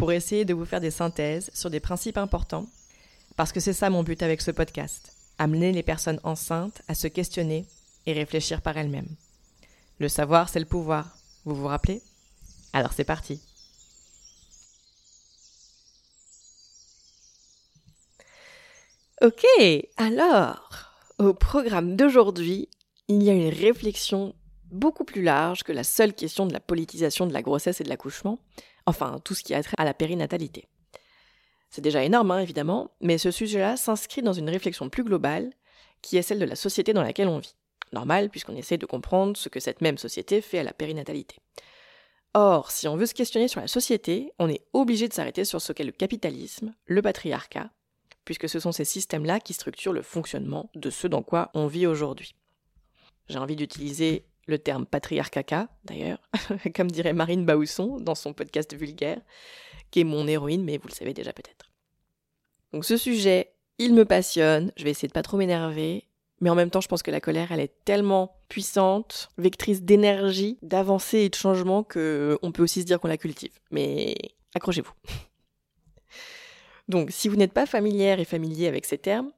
pour 0.00 0.12
essayer 0.12 0.46
de 0.46 0.54
vous 0.54 0.64
faire 0.64 0.80
des 0.80 0.90
synthèses 0.90 1.50
sur 1.52 1.68
des 1.68 1.78
principes 1.78 2.16
importants, 2.16 2.66
parce 3.36 3.52
que 3.52 3.60
c'est 3.60 3.74
ça 3.74 3.90
mon 3.90 4.02
but 4.02 4.22
avec 4.22 4.40
ce 4.40 4.50
podcast, 4.50 5.14
amener 5.36 5.72
les 5.72 5.82
personnes 5.82 6.20
enceintes 6.24 6.80
à 6.88 6.94
se 6.94 7.06
questionner 7.06 7.66
et 8.06 8.14
réfléchir 8.14 8.62
par 8.62 8.78
elles-mêmes. 8.78 9.14
Le 9.98 10.08
savoir, 10.08 10.48
c'est 10.48 10.58
le 10.58 10.64
pouvoir, 10.64 11.18
vous 11.44 11.54
vous 11.54 11.66
rappelez? 11.66 12.00
Alors 12.72 12.94
c'est 12.94 13.04
parti. 13.04 13.42
Ok, 19.20 19.44
alors, 19.98 20.94
au 21.18 21.34
programme 21.34 21.94
d'aujourd'hui, 21.94 22.70
il 23.08 23.22
y 23.22 23.28
a 23.28 23.34
une 23.34 23.52
réflexion 23.52 24.34
beaucoup 24.70 25.04
plus 25.04 25.22
large 25.22 25.62
que 25.62 25.72
la 25.72 25.84
seule 25.84 26.14
question 26.14 26.46
de 26.46 26.54
la 26.54 26.60
politisation 26.60 27.26
de 27.26 27.34
la 27.34 27.42
grossesse 27.42 27.82
et 27.82 27.84
de 27.84 27.90
l'accouchement, 27.90 28.38
enfin 28.90 29.20
tout 29.24 29.34
ce 29.34 29.42
qui 29.44 29.54
a 29.54 29.62
trait 29.62 29.76
à 29.78 29.84
la 29.84 29.94
périnatalité. 29.94 30.66
C'est 31.70 31.80
déjà 31.80 32.02
énorme, 32.02 32.32
hein, 32.32 32.40
évidemment, 32.40 32.90
mais 33.00 33.16
ce 33.16 33.30
sujet-là 33.30 33.76
s'inscrit 33.76 34.22
dans 34.22 34.32
une 34.32 34.50
réflexion 34.50 34.90
plus 34.90 35.04
globale, 35.04 35.50
qui 36.02 36.16
est 36.16 36.22
celle 36.22 36.40
de 36.40 36.44
la 36.44 36.56
société 36.56 36.92
dans 36.92 37.02
laquelle 37.02 37.28
on 37.28 37.38
vit. 37.38 37.54
Normal, 37.92 38.28
puisqu'on 38.28 38.56
essaie 38.56 38.78
de 38.78 38.86
comprendre 38.86 39.36
ce 39.36 39.48
que 39.48 39.60
cette 39.60 39.80
même 39.80 39.98
société 39.98 40.40
fait 40.40 40.58
à 40.58 40.64
la 40.64 40.72
périnatalité. 40.72 41.36
Or, 42.34 42.70
si 42.70 42.88
on 42.88 42.96
veut 42.96 43.06
se 43.06 43.14
questionner 43.14 43.48
sur 43.48 43.60
la 43.60 43.68
société, 43.68 44.32
on 44.38 44.48
est 44.48 44.64
obligé 44.72 45.08
de 45.08 45.12
s'arrêter 45.12 45.44
sur 45.44 45.60
ce 45.60 45.72
qu'est 45.72 45.84
le 45.84 45.92
capitalisme, 45.92 46.74
le 46.86 47.02
patriarcat, 47.02 47.70
puisque 48.24 48.48
ce 48.48 48.60
sont 48.60 48.72
ces 48.72 48.84
systèmes-là 48.84 49.40
qui 49.40 49.52
structurent 49.52 49.92
le 49.92 50.02
fonctionnement 50.02 50.70
de 50.74 50.90
ce 50.90 51.06
dans 51.06 51.22
quoi 51.22 51.50
on 51.54 51.66
vit 51.66 51.86
aujourd'hui. 51.86 52.34
J'ai 53.28 53.38
envie 53.38 53.56
d'utiliser 53.56 54.26
le 54.46 54.58
terme 54.58 54.86
patriarcaca, 54.86 55.68
d'ailleurs, 55.84 56.18
comme 56.74 56.90
dirait 56.90 57.12
Marine 57.12 57.44
Baousson 57.44 57.98
dans 58.00 58.14
son 58.14 58.32
podcast 58.32 58.74
vulgaire, 58.74 59.20
qui 59.90 60.00
est 60.00 60.04
mon 60.04 60.26
héroïne, 60.26 60.64
mais 60.64 60.78
vous 60.78 60.88
le 60.88 60.94
savez 60.94 61.14
déjà 61.14 61.32
peut-être. 61.32 61.70
Donc 62.72 62.84
ce 62.84 62.96
sujet, 62.96 63.52
il 63.78 63.94
me 63.94 64.04
passionne, 64.04 64.72
je 64.76 64.84
vais 64.84 64.90
essayer 64.90 65.08
de 65.08 65.12
pas 65.12 65.22
trop 65.22 65.36
m'énerver, 65.36 66.04
mais 66.40 66.50
en 66.50 66.54
même 66.54 66.70
temps, 66.70 66.80
je 66.80 66.88
pense 66.88 67.02
que 67.02 67.10
la 67.10 67.20
colère, 67.20 67.52
elle 67.52 67.60
est 67.60 67.84
tellement 67.84 68.36
puissante, 68.48 69.28
vectrice 69.36 69.82
d'énergie, 69.82 70.58
d'avancée 70.62 71.18
et 71.18 71.28
de 71.28 71.34
changement 71.34 71.82
que 71.82 72.38
on 72.42 72.50
peut 72.50 72.62
aussi 72.62 72.80
se 72.80 72.86
dire 72.86 72.98
qu'on 72.98 73.08
la 73.08 73.18
cultive. 73.18 73.52
Mais 73.70 74.14
accrochez-vous. 74.54 74.92
Donc, 76.88 77.10
si 77.10 77.28
vous 77.28 77.36
n'êtes 77.36 77.52
pas 77.52 77.66
familière 77.66 78.20
et 78.20 78.24
familier 78.24 78.68
avec 78.68 78.86
ces 78.86 78.98
termes, 78.98 79.30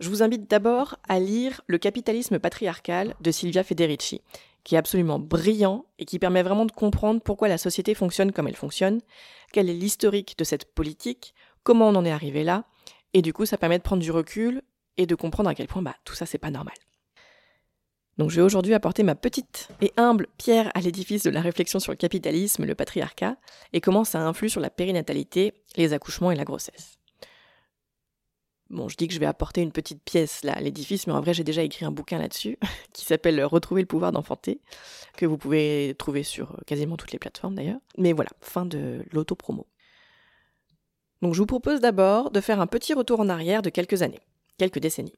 je 0.00 0.08
vous 0.08 0.22
invite 0.22 0.50
d'abord 0.50 0.96
à 1.08 1.18
lire 1.20 1.60
Le 1.66 1.78
capitalisme 1.78 2.38
patriarcal 2.38 3.14
de 3.20 3.30
Silvia 3.30 3.64
Federici, 3.64 4.20
qui 4.68 4.74
est 4.74 4.78
absolument 4.78 5.18
brillant 5.18 5.86
et 5.98 6.04
qui 6.04 6.18
permet 6.18 6.42
vraiment 6.42 6.66
de 6.66 6.72
comprendre 6.72 7.22
pourquoi 7.22 7.48
la 7.48 7.56
société 7.56 7.94
fonctionne 7.94 8.32
comme 8.32 8.48
elle 8.48 8.54
fonctionne, 8.54 9.00
quel 9.50 9.70
est 9.70 9.72
l'historique 9.72 10.36
de 10.36 10.44
cette 10.44 10.74
politique, 10.74 11.32
comment 11.62 11.88
on 11.88 11.94
en 11.94 12.04
est 12.04 12.10
arrivé 12.10 12.44
là, 12.44 12.64
et 13.14 13.22
du 13.22 13.32
coup 13.32 13.46
ça 13.46 13.56
permet 13.56 13.78
de 13.78 13.82
prendre 13.82 14.02
du 14.02 14.10
recul 14.10 14.60
et 14.98 15.06
de 15.06 15.14
comprendre 15.14 15.48
à 15.48 15.54
quel 15.54 15.68
point 15.68 15.80
bah, 15.80 15.96
tout 16.04 16.14
ça 16.14 16.26
c'est 16.26 16.36
pas 16.36 16.50
normal. 16.50 16.74
Donc 18.18 18.28
je 18.28 18.36
vais 18.36 18.42
aujourd'hui 18.42 18.74
apporter 18.74 19.04
ma 19.04 19.14
petite 19.14 19.70
et 19.80 19.94
humble 19.96 20.26
pierre 20.36 20.70
à 20.74 20.82
l'édifice 20.82 21.22
de 21.22 21.30
la 21.30 21.40
réflexion 21.40 21.80
sur 21.80 21.92
le 21.92 21.96
capitalisme, 21.96 22.66
le 22.66 22.74
patriarcat, 22.74 23.38
et 23.72 23.80
comment 23.80 24.04
ça 24.04 24.20
influe 24.20 24.50
sur 24.50 24.60
la 24.60 24.68
périnatalité, 24.68 25.54
les 25.76 25.94
accouchements 25.94 26.30
et 26.30 26.36
la 26.36 26.44
grossesse. 26.44 26.97
Bon, 28.70 28.88
je 28.88 28.96
dis 28.96 29.08
que 29.08 29.14
je 29.14 29.18
vais 29.18 29.26
apporter 29.26 29.62
une 29.62 29.72
petite 29.72 30.02
pièce 30.02 30.44
à 30.44 30.60
l'édifice, 30.60 31.06
mais 31.06 31.14
en 31.14 31.20
vrai, 31.20 31.32
j'ai 31.32 31.44
déjà 31.44 31.62
écrit 31.62 31.86
un 31.86 31.90
bouquin 31.90 32.18
là-dessus 32.18 32.58
qui 32.92 33.04
s'appelle 33.04 33.42
Retrouver 33.44 33.80
le 33.80 33.86
pouvoir 33.86 34.12
d'enfanter, 34.12 34.60
que 35.16 35.24
vous 35.24 35.38
pouvez 35.38 35.94
trouver 35.98 36.22
sur 36.22 36.52
euh, 36.52 36.58
quasiment 36.66 36.96
toutes 36.96 37.12
les 37.12 37.18
plateformes 37.18 37.54
d'ailleurs. 37.54 37.80
Mais 37.96 38.12
voilà, 38.12 38.30
fin 38.40 38.66
de 38.66 39.04
l'auto-promo. 39.12 39.66
Donc, 41.22 41.34
je 41.34 41.38
vous 41.38 41.46
propose 41.46 41.80
d'abord 41.80 42.30
de 42.30 42.40
faire 42.40 42.60
un 42.60 42.66
petit 42.66 42.92
retour 42.92 43.20
en 43.20 43.28
arrière 43.28 43.62
de 43.62 43.70
quelques 43.70 44.02
années, 44.02 44.20
quelques 44.58 44.80
décennies. 44.80 45.16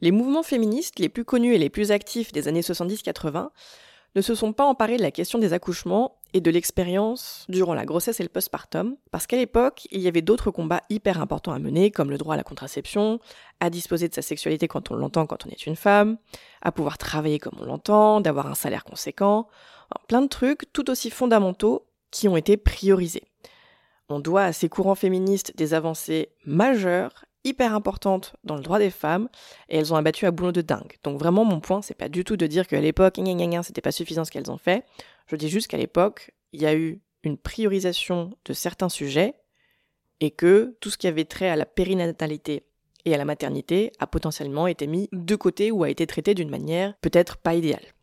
Les 0.00 0.10
mouvements 0.10 0.42
féministes 0.42 0.98
les 0.98 1.08
plus 1.08 1.24
connus 1.24 1.54
et 1.54 1.58
les 1.58 1.70
plus 1.70 1.90
actifs 1.90 2.32
des 2.32 2.48
années 2.48 2.62
70-80 2.62 3.50
ne 4.14 4.20
se 4.20 4.34
sont 4.34 4.52
pas 4.52 4.64
emparés 4.64 4.96
de 4.96 5.02
la 5.02 5.10
question 5.10 5.38
des 5.38 5.52
accouchements 5.52 6.17
et 6.34 6.40
de 6.40 6.50
l'expérience 6.50 7.46
durant 7.48 7.74
la 7.74 7.84
grossesse 7.84 8.20
et 8.20 8.22
le 8.22 8.28
postpartum, 8.28 8.96
parce 9.10 9.26
qu'à 9.26 9.36
l'époque, 9.36 9.88
il 9.90 10.00
y 10.00 10.08
avait 10.08 10.22
d'autres 10.22 10.50
combats 10.50 10.82
hyper 10.90 11.20
importants 11.20 11.52
à 11.52 11.58
mener, 11.58 11.90
comme 11.90 12.10
le 12.10 12.18
droit 12.18 12.34
à 12.34 12.36
la 12.36 12.42
contraception, 12.42 13.18
à 13.60 13.70
disposer 13.70 14.08
de 14.08 14.14
sa 14.14 14.22
sexualité 14.22 14.68
quand 14.68 14.90
on 14.90 14.94
l'entend 14.94 15.26
quand 15.26 15.46
on 15.46 15.50
est 15.50 15.66
une 15.66 15.76
femme, 15.76 16.18
à 16.62 16.72
pouvoir 16.72 16.98
travailler 16.98 17.38
comme 17.38 17.58
on 17.60 17.64
l'entend, 17.64 18.20
d'avoir 18.20 18.46
un 18.46 18.54
salaire 18.54 18.84
conséquent, 18.84 19.48
plein 20.06 20.22
de 20.22 20.28
trucs 20.28 20.72
tout 20.72 20.90
aussi 20.90 21.10
fondamentaux 21.10 21.86
qui 22.10 22.28
ont 22.28 22.36
été 22.36 22.56
priorisés. 22.56 23.24
On 24.08 24.20
doit 24.20 24.44
à 24.44 24.52
ces 24.52 24.68
courants 24.68 24.94
féministes 24.94 25.56
des 25.56 25.74
avancées 25.74 26.30
majeures 26.46 27.24
hyper 27.48 27.74
importantes 27.74 28.34
dans 28.44 28.56
le 28.56 28.62
droit 28.62 28.78
des 28.78 28.90
femmes 28.90 29.28
et 29.68 29.78
elles 29.78 29.92
ont 29.92 29.96
abattu 29.96 30.26
à 30.26 30.30
boulot 30.30 30.52
de 30.52 30.60
dingue. 30.60 30.96
Donc 31.02 31.18
vraiment 31.18 31.44
mon 31.44 31.60
point 31.60 31.82
c'est 31.82 31.94
pas 31.94 32.08
du 32.08 32.24
tout 32.24 32.36
de 32.36 32.46
dire 32.46 32.66
qu'à 32.66 32.80
l'époque 32.80 33.18
c'était 33.62 33.80
pas 33.80 33.92
suffisant 33.92 34.24
ce 34.24 34.30
qu'elles 34.30 34.50
ont 34.50 34.58
fait. 34.58 34.84
Je 35.26 35.36
dis 35.36 35.48
juste 35.48 35.68
qu'à 35.68 35.76
l'époque, 35.76 36.32
il 36.52 36.62
y 36.62 36.66
a 36.66 36.74
eu 36.74 37.00
une 37.22 37.36
priorisation 37.36 38.30
de 38.44 38.52
certains 38.52 38.88
sujets 38.88 39.34
et 40.20 40.30
que 40.30 40.76
tout 40.80 40.90
ce 40.90 40.98
qui 40.98 41.06
avait 41.06 41.24
trait 41.24 41.48
à 41.48 41.56
la 41.56 41.66
périnatalité 41.66 42.64
et 43.04 43.14
à 43.14 43.18
la 43.18 43.24
maternité 43.24 43.92
a 43.98 44.06
potentiellement 44.06 44.66
été 44.66 44.86
mis 44.86 45.08
de 45.12 45.36
côté 45.36 45.70
ou 45.70 45.84
a 45.84 45.90
été 45.90 46.06
traité 46.06 46.34
d'une 46.34 46.50
manière 46.50 46.94
peut-être 47.00 47.36
pas 47.36 47.54
idéale. 47.54 47.94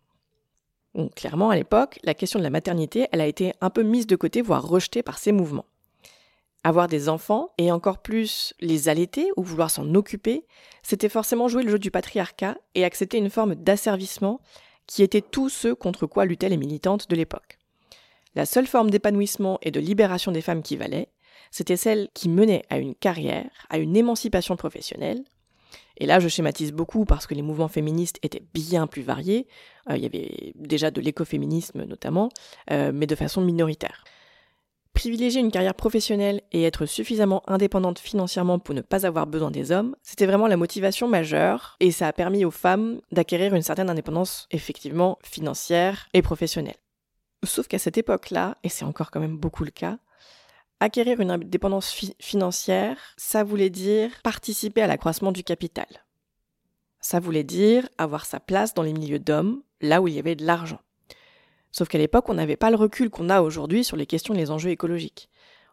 Donc 0.94 1.16
clairement 1.16 1.50
à 1.50 1.55
l'époque, 1.55 2.00
la 2.03 2.13
question 2.13 2.39
de 2.39 2.44
la 2.44 2.50
maternité, 2.50 3.07
elle 3.11 3.22
a 3.22 3.28
été 3.28 3.53
un 3.59 3.69
peu 3.69 3.84
mise 3.84 4.07
de 4.07 4.16
côté, 4.16 4.41
voire 4.41 4.66
rejetée 4.66 5.03
par 5.03 5.17
ces 5.17 5.31
mouvements 5.31 5.66
avoir 6.66 6.88
des 6.88 7.09
enfants, 7.09 7.52
et 7.59 7.72
encore 7.72 8.00
plus 8.00 8.56
les 8.59 8.90
allaiter 8.90 9.30
ou 9.38 9.44
vouloir 9.44 9.70
s'en 9.70 9.94
occuper, 9.94 10.48
c'était 10.81 11.09
forcément 11.09 11.48
jouer 11.48 11.62
le 11.62 11.70
jeu 11.70 11.78
du 11.78 11.92
patriarcat 11.92 12.58
et 12.74 12.84
accepter 12.84 13.20
une 13.20 13.30
forme 13.30 13.53
d'asservissement 13.53 14.42
qui 14.88 15.03
était 15.03 15.22
tout 15.22 15.48
ce 15.48 15.68
contre 15.68 16.08
quoi 16.08 16.26
luttaient 16.26 16.50
les 16.50 16.58
militantes 16.58 17.08
de 17.08 17.16
l'époque. 17.16 17.59
La 18.34 18.48
seule 18.48 18.66
forme 18.66 18.90
d'épanouissement 18.90 19.59
et 19.62 19.70
de 19.70 19.80
libération 19.80 20.31
des 20.31 20.42
femmes 20.42 20.64
qui 20.64 20.76
valait, 20.76 21.09
c'était 21.52 21.78
celle 21.78 22.09
qui 22.16 22.30
menait 22.30 22.64
à 22.72 22.80
une 22.80 22.96
carrière, 22.96 23.52
à 23.70 23.78
une 23.78 23.96
émancipation 23.96 24.56
professionnelle. 24.56 25.24
Et 25.97 26.08
là, 26.08 26.20
je 26.20 26.28
schématise 26.28 26.74
beaucoup 26.74 27.06
parce 27.06 27.28
que 27.28 27.36
les 27.36 27.44
mouvements 27.44 27.68
féministes 27.68 28.18
étaient 28.24 28.44
bien 28.56 28.88
plus 28.88 29.03
variés. 29.03 29.46
Euh, 29.92 29.97
il 29.97 30.02
y 30.02 30.08
avait 30.08 30.53
déjà 30.56 30.90
de 30.90 31.00
l'écoféminisme 31.00 31.84
notamment, 31.84 32.30
euh, 32.72 32.92
mais 32.92 33.06
de 33.06 33.16
façon 33.16 33.42
minoritaire. 33.42 34.03
Privilégier 34.95 35.41
une 35.41 35.51
carrière 35.51 35.75
professionnelle 35.75 36.41
et 36.53 36.63
être 36.63 36.85
suffisamment 36.85 37.44
indépendante 37.47 38.00
financièrement 38.00 38.59
pour 38.59 38.73
ne 38.73 38.79
pas 38.81 39.06
avoir 39.06 39.28
besoin 39.28 39.51
des 39.51 39.73
hommes, 39.73 39.95
c'était 40.01 40.25
vraiment 40.25 40.47
la 40.47 40.56
motivation 40.56 41.09
majeure 41.09 41.75
et 41.81 41.91
ça 41.91 42.07
a 42.07 42.13
permis 42.13 42.45
aux 42.45 42.51
femmes 42.51 43.01
d'acquérir 43.11 43.53
une 43.53 43.61
certaine 43.61 43.89
indépendance 43.89 44.47
effectivement 44.51 45.19
financière 45.22 46.07
et 46.13 46.22
professionnelle. 46.22 46.78
Sauf 47.43 47.67
qu'à 47.67 47.78
cette 47.78 47.97
époque-là, 47.97 48.58
et 48.64 48.70
c'est 48.70 48.85
encore 48.85 49.11
quand 49.11 49.20
même 49.20 49.37
beaucoup 49.37 49.66
le 49.66 49.72
cas, 49.72 49.97
acquérir 50.79 51.20
une 51.20 51.31
indépendance 51.31 52.14
financière, 52.20 52.97
ça 53.17 53.43
voulait 53.43 53.70
dire 53.70 54.11
participer 54.23 54.81
à 54.81 54.87
l'accroissement 54.87 55.34
du 55.34 55.43
capital. 55.43 55.87
Ça 57.02 57.20
voulait 57.20 57.43
dire 57.43 57.87
avoir 57.97 58.25
sa 58.25 58.40
place 58.40 58.73
dans 58.73 58.81
les 58.81 58.93
milieux 58.93 59.20
d'hommes, 59.20 59.61
là 59.81 60.02
où 60.02 60.08
il 60.08 60.14
y 60.14 60.20
avait 60.20 60.35
de 60.35 60.46
l'argent. 60.46 60.79
Sauf 61.77 61.89
qu'à 61.89 61.97
l'époque, 61.97 62.29
on 62.29 62.35
n'avait 62.35 62.55
pas 62.55 62.69
le 62.69 62.77
recul 62.77 63.09
qu'on 63.09 63.29
a 63.29 63.41
aujourd'hui 63.41 63.83
sur 63.83 63.97
les 63.97 64.05
questions 64.05 64.33
et 64.33 64.37
les 64.37 64.49
enjeux 64.49 64.69
écologiques. 64.69 65.29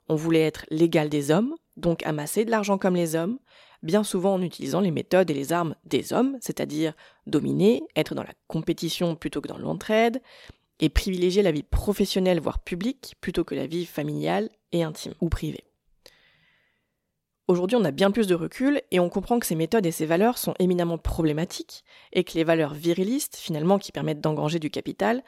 On 0.09 0.17
voulait 0.17 0.41
être 0.41 0.67
l'égal 0.69 1.09
des 1.09 1.31
hommes, 1.31 1.55
donc 1.77 2.05
amasser 2.05 2.45
de 2.45 2.51
l'argent 2.51 2.77
comme 2.77 2.97
les 2.97 3.15
hommes, 3.15 3.39
bien 3.85 4.03
souvent 4.03 4.35
en 4.35 4.43
utilisant 4.43 4.81
les 4.81 4.91
méthodes 4.91 5.31
et 5.31 5.35
les 5.35 5.53
armes 5.53 5.77
des 5.85 6.13
hommes, 6.13 6.39
c'est-à-dire 6.41 6.95
dominer, 7.29 7.85
être 7.95 8.17
dans 8.17 8.25
la 8.25 8.35
compétition 8.49 9.15
plutôt 9.15 9.41
que 9.41 9.47
dans 9.47 9.59
l'entraide, 9.59 10.21
et 10.81 10.89
privilégier 10.89 11.41
la 11.41 11.53
vie 11.53 11.63
professionnelle 11.63 12.41
voire 12.41 12.59
publique 12.59 13.15
plutôt 13.21 13.45
que 13.45 13.55
la 13.55 13.69
vie 13.69 13.87
familiale 13.87 14.51
et 14.73 14.83
intime 14.83 15.15
ou 15.21 15.29
privée. 15.29 15.63
Aujourd'hui, 17.47 17.77
on 17.77 17.85
a 17.85 17.93
bien 17.93 18.11
plus 18.11 18.27
de 18.27 18.35
recul 18.35 18.83
et 18.91 18.99
on 18.99 19.09
comprend 19.09 19.39
que 19.39 19.47
ces 19.47 19.55
méthodes 19.55 19.87
et 19.87 19.93
ces 19.93 20.07
valeurs 20.07 20.39
sont 20.39 20.55
éminemment 20.59 20.99
problématiques 20.99 21.85
et 22.13 22.25
que 22.25 22.35
les 22.35 22.45
valeurs 22.45 22.75
virilistes, 22.75 23.37
finalement, 23.37 23.79
qui 23.79 23.93
permettent 23.93 24.21
d'engranger 24.21 24.59
du 24.59 24.71
capital, 24.71 25.23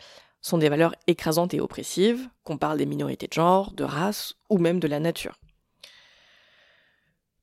sont 0.45 0.59
des 0.59 0.69
valeurs 0.69 0.95
écrasantes 1.07 1.55
et 1.55 1.61
oppressives, 1.61 2.29
qu'on 2.45 2.59
parle 2.59 2.77
des 2.77 2.87
minorités 2.87 3.27
de 3.27 3.33
genre, 3.33 3.73
de 3.73 3.83
race 3.83 4.35
ou 4.51 4.59
même 4.59 4.79
de 4.79 4.87
la 4.87 5.01
nature. 5.01 5.41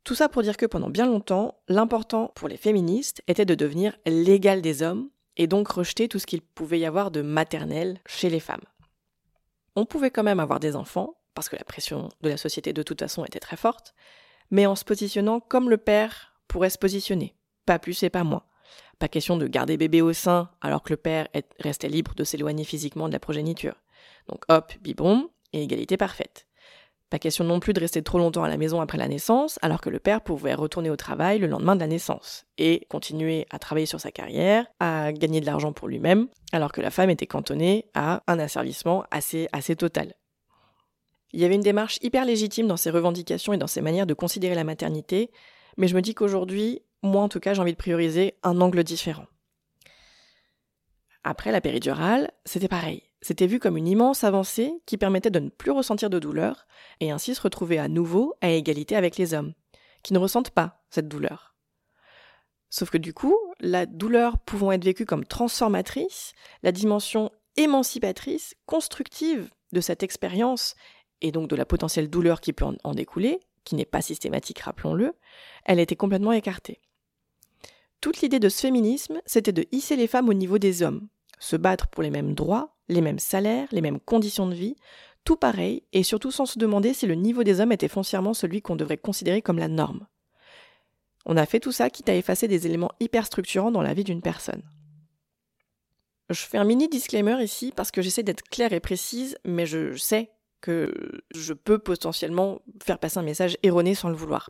Tout 0.03 0.13
ça 0.13 0.29
pour 0.29 0.43
dire 0.43 0.55
que 0.55 0.67
pendant 0.67 0.89
bien 0.89 1.07
longtemps, 1.07 1.55
l'important 1.67 2.31
pour 2.35 2.47
les 2.47 2.57
féministes 2.57 3.23
était 3.27 3.45
de 3.45 3.55
devenir 3.55 3.97
l'égal 4.05 4.61
des 4.61 4.83
hommes 4.83 5.09
et 5.35 5.47
donc 5.47 5.67
rejeter 5.67 6.07
tout 6.07 6.19
ce 6.19 6.27
qu'il 6.27 6.41
pouvait 6.41 6.79
y 6.79 6.85
avoir 6.85 7.09
de 7.09 7.23
maternel 7.23 7.99
chez 8.05 8.29
les 8.29 8.39
femmes. 8.39 8.61
On 9.75 9.85
pouvait 9.85 10.11
quand 10.11 10.23
même 10.23 10.39
avoir 10.39 10.59
des 10.59 10.75
enfants, 10.75 11.15
parce 11.33 11.49
que 11.49 11.55
la 11.55 11.63
pression 11.63 12.09
de 12.21 12.29
la 12.29 12.37
société 12.37 12.71
de 12.71 12.83
toute 12.83 12.99
façon 12.99 13.25
était 13.25 13.39
très 13.39 13.57
forte, 13.57 13.95
mais 14.51 14.67
en 14.67 14.75
se 14.75 14.85
positionnant 14.85 15.39
comme 15.39 15.69
le 15.69 15.77
père 15.77 16.33
pourrait 16.47 16.69
se 16.69 16.77
positionner, 16.77 17.35
pas 17.65 17.79
plus 17.79 18.03
et 18.03 18.09
pas 18.11 18.23
moins. 18.23 18.43
Pas 19.01 19.07
question 19.07 19.35
de 19.35 19.47
garder 19.47 19.77
bébé 19.77 20.03
au 20.03 20.13
sein 20.13 20.51
alors 20.61 20.83
que 20.83 20.93
le 20.93 20.97
père 20.97 21.27
restait 21.57 21.89
libre 21.89 22.13
de 22.13 22.23
s'éloigner 22.23 22.63
physiquement 22.63 23.07
de 23.07 23.13
la 23.13 23.19
progéniture. 23.19 23.73
Donc 24.29 24.43
hop, 24.47 24.73
biberon, 24.79 25.31
et 25.53 25.63
égalité 25.63 25.97
parfaite. 25.97 26.45
Pas 27.09 27.17
question 27.17 27.43
non 27.43 27.59
plus 27.59 27.73
de 27.73 27.79
rester 27.79 28.03
trop 28.03 28.19
longtemps 28.19 28.43
à 28.43 28.47
la 28.47 28.57
maison 28.57 28.79
après 28.79 28.99
la 28.99 29.07
naissance, 29.07 29.57
alors 29.63 29.81
que 29.81 29.89
le 29.89 29.97
père 29.97 30.21
pouvait 30.21 30.53
retourner 30.53 30.91
au 30.91 30.97
travail 30.97 31.39
le 31.39 31.47
lendemain 31.47 31.73
de 31.73 31.79
la 31.79 31.87
naissance, 31.87 32.45
et 32.59 32.85
continuer 32.91 33.47
à 33.49 33.57
travailler 33.57 33.87
sur 33.87 33.99
sa 33.99 34.11
carrière, 34.11 34.67
à 34.79 35.11
gagner 35.11 35.41
de 35.41 35.47
l'argent 35.47 35.73
pour 35.73 35.87
lui-même, 35.87 36.27
alors 36.51 36.71
que 36.71 36.81
la 36.81 36.91
femme 36.91 37.09
était 37.09 37.25
cantonnée 37.25 37.87
à 37.95 38.21
un 38.27 38.37
asservissement 38.37 39.03
assez, 39.09 39.47
assez 39.51 39.75
total. 39.75 40.13
Il 41.33 41.39
y 41.39 41.45
avait 41.45 41.55
une 41.55 41.61
démarche 41.61 41.97
hyper 42.03 42.23
légitime 42.23 42.67
dans 42.67 42.77
ses 42.77 42.91
revendications 42.91 43.51
et 43.51 43.57
dans 43.57 43.65
ses 43.65 43.81
manières 43.81 44.05
de 44.05 44.13
considérer 44.13 44.53
la 44.53 44.63
maternité, 44.63 45.31
mais 45.75 45.87
je 45.87 45.95
me 45.95 46.03
dis 46.03 46.13
qu'aujourd'hui, 46.13 46.83
moi 47.03 47.21
en 47.21 47.29
tout 47.29 47.39
cas, 47.39 47.53
j'ai 47.53 47.61
envie 47.61 47.73
de 47.73 47.77
prioriser 47.77 48.35
un 48.43 48.61
angle 48.61 48.83
différent. 48.83 49.25
Après 51.23 51.51
la 51.51 51.61
péridurale, 51.61 52.31
c'était 52.45 52.67
pareil 52.67 53.03
c'était 53.21 53.47
vu 53.47 53.59
comme 53.59 53.77
une 53.77 53.87
immense 53.87 54.23
avancée 54.23 54.73
qui 54.85 54.97
permettait 54.97 55.29
de 55.29 55.39
ne 55.39 55.49
plus 55.49 55.71
ressentir 55.71 56.09
de 56.09 56.19
douleur 56.19 56.67
et 56.99 57.11
ainsi 57.11 57.35
se 57.35 57.41
retrouver 57.41 57.77
à 57.77 57.87
nouveau 57.87 58.33
à 58.41 58.49
égalité 58.49 58.95
avec 58.95 59.17
les 59.17 59.33
hommes, 59.33 59.53
qui 60.03 60.13
ne 60.13 60.19
ressentent 60.19 60.49
pas 60.49 60.83
cette 60.89 61.07
douleur. 61.07 61.55
Sauf 62.69 62.89
que 62.89 62.97
du 62.97 63.13
coup, 63.13 63.37
la 63.59 63.85
douleur 63.85 64.39
pouvant 64.39 64.71
être 64.71 64.83
vécue 64.83 65.05
comme 65.05 65.25
transformatrice, 65.25 66.33
la 66.63 66.71
dimension 66.71 67.29
émancipatrice, 67.57 68.55
constructive 68.65 69.51
de 69.71 69.81
cette 69.81 70.03
expérience 70.03 70.75
et 71.21 71.31
donc 71.31 71.47
de 71.47 71.55
la 71.55 71.65
potentielle 71.65 72.09
douleur 72.09 72.41
qui 72.41 72.53
peut 72.53 72.65
en 72.83 72.93
découler, 72.93 73.39
qui 73.65 73.75
n'est 73.75 73.85
pas 73.85 74.01
systématique, 74.01 74.59
rappelons-le, 74.59 75.13
elle 75.65 75.79
était 75.79 75.95
complètement 75.95 76.31
écartée. 76.31 76.79
Toute 78.01 78.21
l'idée 78.21 78.39
de 78.39 78.49
ce 78.49 78.61
féminisme, 78.61 79.21
c'était 79.27 79.51
de 79.51 79.67
hisser 79.71 79.95
les 79.95 80.07
femmes 80.07 80.27
au 80.27 80.33
niveau 80.33 80.57
des 80.57 80.81
hommes, 80.81 81.07
se 81.39 81.55
battre 81.55 81.87
pour 81.87 82.01
les 82.01 82.09
mêmes 82.09 82.33
droits, 82.33 82.75
les 82.89 83.01
mêmes 83.01 83.19
salaires, 83.19 83.67
les 83.71 83.81
mêmes 83.81 83.99
conditions 83.99 84.47
de 84.47 84.55
vie, 84.55 84.75
tout 85.23 85.35
pareil, 85.35 85.83
et 85.93 86.01
surtout 86.01 86.31
sans 86.31 86.47
se 86.47 86.57
demander 86.57 86.95
si 86.95 87.05
le 87.05 87.13
niveau 87.13 87.43
des 87.43 87.59
hommes 87.59 87.71
était 87.71 87.87
foncièrement 87.87 88.33
celui 88.33 88.63
qu'on 88.63 88.75
devrait 88.75 88.97
considérer 88.97 89.43
comme 89.43 89.59
la 89.59 89.67
norme. 89.67 90.07
On 91.27 91.37
a 91.37 91.45
fait 91.45 91.59
tout 91.59 91.71
ça 91.71 91.91
quitte 91.91 92.09
à 92.09 92.15
effacer 92.15 92.47
des 92.47 92.65
éléments 92.65 92.91
hyper 92.99 93.27
structurants 93.27 93.69
dans 93.69 93.83
la 93.83 93.93
vie 93.93 94.03
d'une 94.03 94.23
personne. 94.23 94.63
Je 96.31 96.41
fais 96.41 96.57
un 96.57 96.63
mini 96.63 96.87
disclaimer 96.87 97.43
ici 97.43 97.71
parce 97.75 97.91
que 97.91 98.01
j'essaie 98.01 98.23
d'être 98.23 98.41
claire 98.49 98.73
et 98.73 98.79
précise, 98.79 99.37
mais 99.45 99.67
je 99.67 99.95
sais 99.95 100.31
que 100.59 100.91
je 101.35 101.53
peux 101.53 101.77
potentiellement 101.77 102.61
faire 102.83 102.97
passer 102.97 103.19
un 103.19 103.23
message 103.23 103.57
erroné 103.61 103.93
sans 103.93 104.09
le 104.09 104.15
vouloir. 104.15 104.49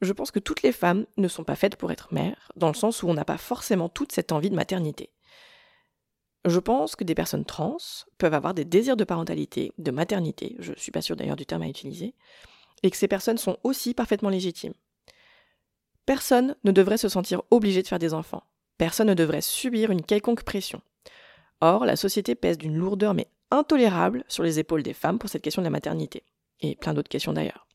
Je 0.00 0.12
pense 0.12 0.30
que 0.30 0.38
toutes 0.38 0.62
les 0.62 0.72
femmes 0.72 1.06
ne 1.18 1.28
sont 1.28 1.44
pas 1.44 1.56
faites 1.56 1.76
pour 1.76 1.92
être 1.92 2.12
mères, 2.12 2.50
dans 2.56 2.68
le 2.68 2.74
sens 2.74 3.02
où 3.02 3.08
on 3.08 3.14
n'a 3.14 3.24
pas 3.24 3.36
forcément 3.36 3.88
toute 3.88 4.12
cette 4.12 4.32
envie 4.32 4.50
de 4.50 4.54
maternité. 4.54 5.10
Je 6.46 6.58
pense 6.58 6.96
que 6.96 7.04
des 7.04 7.14
personnes 7.14 7.44
trans 7.44 7.76
peuvent 8.16 8.32
avoir 8.32 8.54
des 8.54 8.64
désirs 8.64 8.96
de 8.96 9.04
parentalité, 9.04 9.72
de 9.76 9.90
maternité, 9.90 10.56
je 10.58 10.72
ne 10.72 10.76
suis 10.76 10.92
pas 10.92 11.02
sûre 11.02 11.16
d'ailleurs 11.16 11.36
du 11.36 11.44
terme 11.44 11.62
à 11.62 11.68
utiliser, 11.68 12.14
et 12.82 12.90
que 12.90 12.96
ces 12.96 13.08
personnes 13.08 13.36
sont 13.36 13.58
aussi 13.62 13.92
parfaitement 13.92 14.30
légitimes. 14.30 14.72
Personne 16.06 16.56
ne 16.64 16.72
devrait 16.72 16.96
se 16.96 17.10
sentir 17.10 17.42
obligé 17.50 17.82
de 17.82 17.88
faire 17.88 17.98
des 17.98 18.14
enfants. 18.14 18.42
Personne 18.78 19.08
ne 19.08 19.14
devrait 19.14 19.42
subir 19.42 19.90
une 19.90 20.02
quelconque 20.02 20.44
pression. 20.44 20.80
Or, 21.60 21.84
la 21.84 21.96
société 21.96 22.34
pèse 22.34 22.56
d'une 22.56 22.78
lourdeur 22.78 23.12
mais 23.12 23.28
intolérable 23.50 24.24
sur 24.28 24.42
les 24.42 24.58
épaules 24.58 24.82
des 24.82 24.94
femmes 24.94 25.18
pour 25.18 25.28
cette 25.28 25.42
question 25.42 25.60
de 25.60 25.66
la 25.66 25.70
maternité, 25.70 26.24
et 26.60 26.74
plein 26.74 26.94
d'autres 26.94 27.10
questions 27.10 27.34
d'ailleurs. 27.34 27.66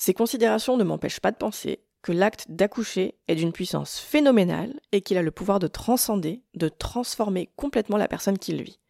Ces 0.00 0.14
considérations 0.14 0.78
ne 0.78 0.82
m'empêchent 0.82 1.20
pas 1.20 1.30
de 1.30 1.36
penser 1.36 1.84
que 2.00 2.10
l'acte 2.10 2.46
d'accoucher 2.48 3.18
est 3.28 3.34
d'une 3.34 3.52
puissance 3.52 3.98
phénoménale 3.98 4.80
et 4.92 5.02
qu'il 5.02 5.18
a 5.18 5.22
le 5.22 5.30
pouvoir 5.30 5.58
de 5.58 5.66
transcender, 5.66 6.42
de 6.54 6.70
transformer 6.70 7.50
complètement 7.54 7.98
la 7.98 8.08
personne 8.08 8.38
qui 8.38 8.52
le 8.54 8.64
vit, 8.64 8.80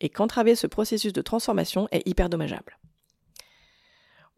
et 0.00 0.08
qu'entraver 0.08 0.54
ce 0.54 0.66
processus 0.66 1.12
de 1.12 1.20
transformation 1.20 1.86
est 1.90 2.08
hyper 2.08 2.30
dommageable. 2.30 2.78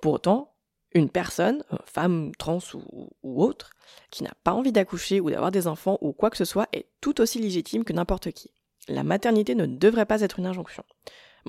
Pour 0.02 0.14
autant, 0.14 0.52
une 0.94 1.10
personne, 1.10 1.62
euh, 1.72 1.76
femme, 1.84 2.32
trans 2.36 2.58
ou, 2.74 3.08
ou 3.22 3.40
autre, 3.40 3.70
qui 4.10 4.24
n'a 4.24 4.34
pas 4.42 4.52
envie 4.52 4.72
d'accoucher 4.72 5.20
ou 5.20 5.30
d'avoir 5.30 5.52
des 5.52 5.68
enfants 5.68 5.96
ou 6.00 6.12
quoi 6.12 6.30
que 6.30 6.38
ce 6.38 6.44
soit 6.44 6.66
est 6.72 6.88
tout 7.00 7.20
aussi 7.20 7.38
légitime 7.38 7.84
que 7.84 7.92
n'importe 7.92 8.32
qui. 8.32 8.50
La 8.88 9.04
maternité 9.04 9.54
ne 9.54 9.66
devrait 9.66 10.06
pas 10.06 10.22
être 10.22 10.40
une 10.40 10.46
injonction 10.46 10.82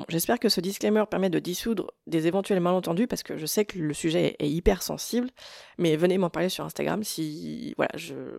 j'espère 0.09 0.39
que 0.39 0.49
ce 0.49 0.61
disclaimer 0.61 1.03
permet 1.09 1.29
de 1.29 1.39
dissoudre 1.39 1.91
des 2.05 2.27
éventuels 2.27 2.59
malentendus 2.59 3.07
parce 3.07 3.23
que 3.23 3.37
je 3.37 3.45
sais 3.45 3.65
que 3.65 3.79
le 3.79 3.93
sujet 3.93 4.35
est, 4.39 4.49
hyper 4.49 4.83
sensible, 4.83 5.29
mais 5.77 5.95
venez 5.95 6.17
m'en 6.17 6.29
parler 6.29 6.49
sur 6.49 6.63
Instagram 6.63 7.03
si, 7.03 7.75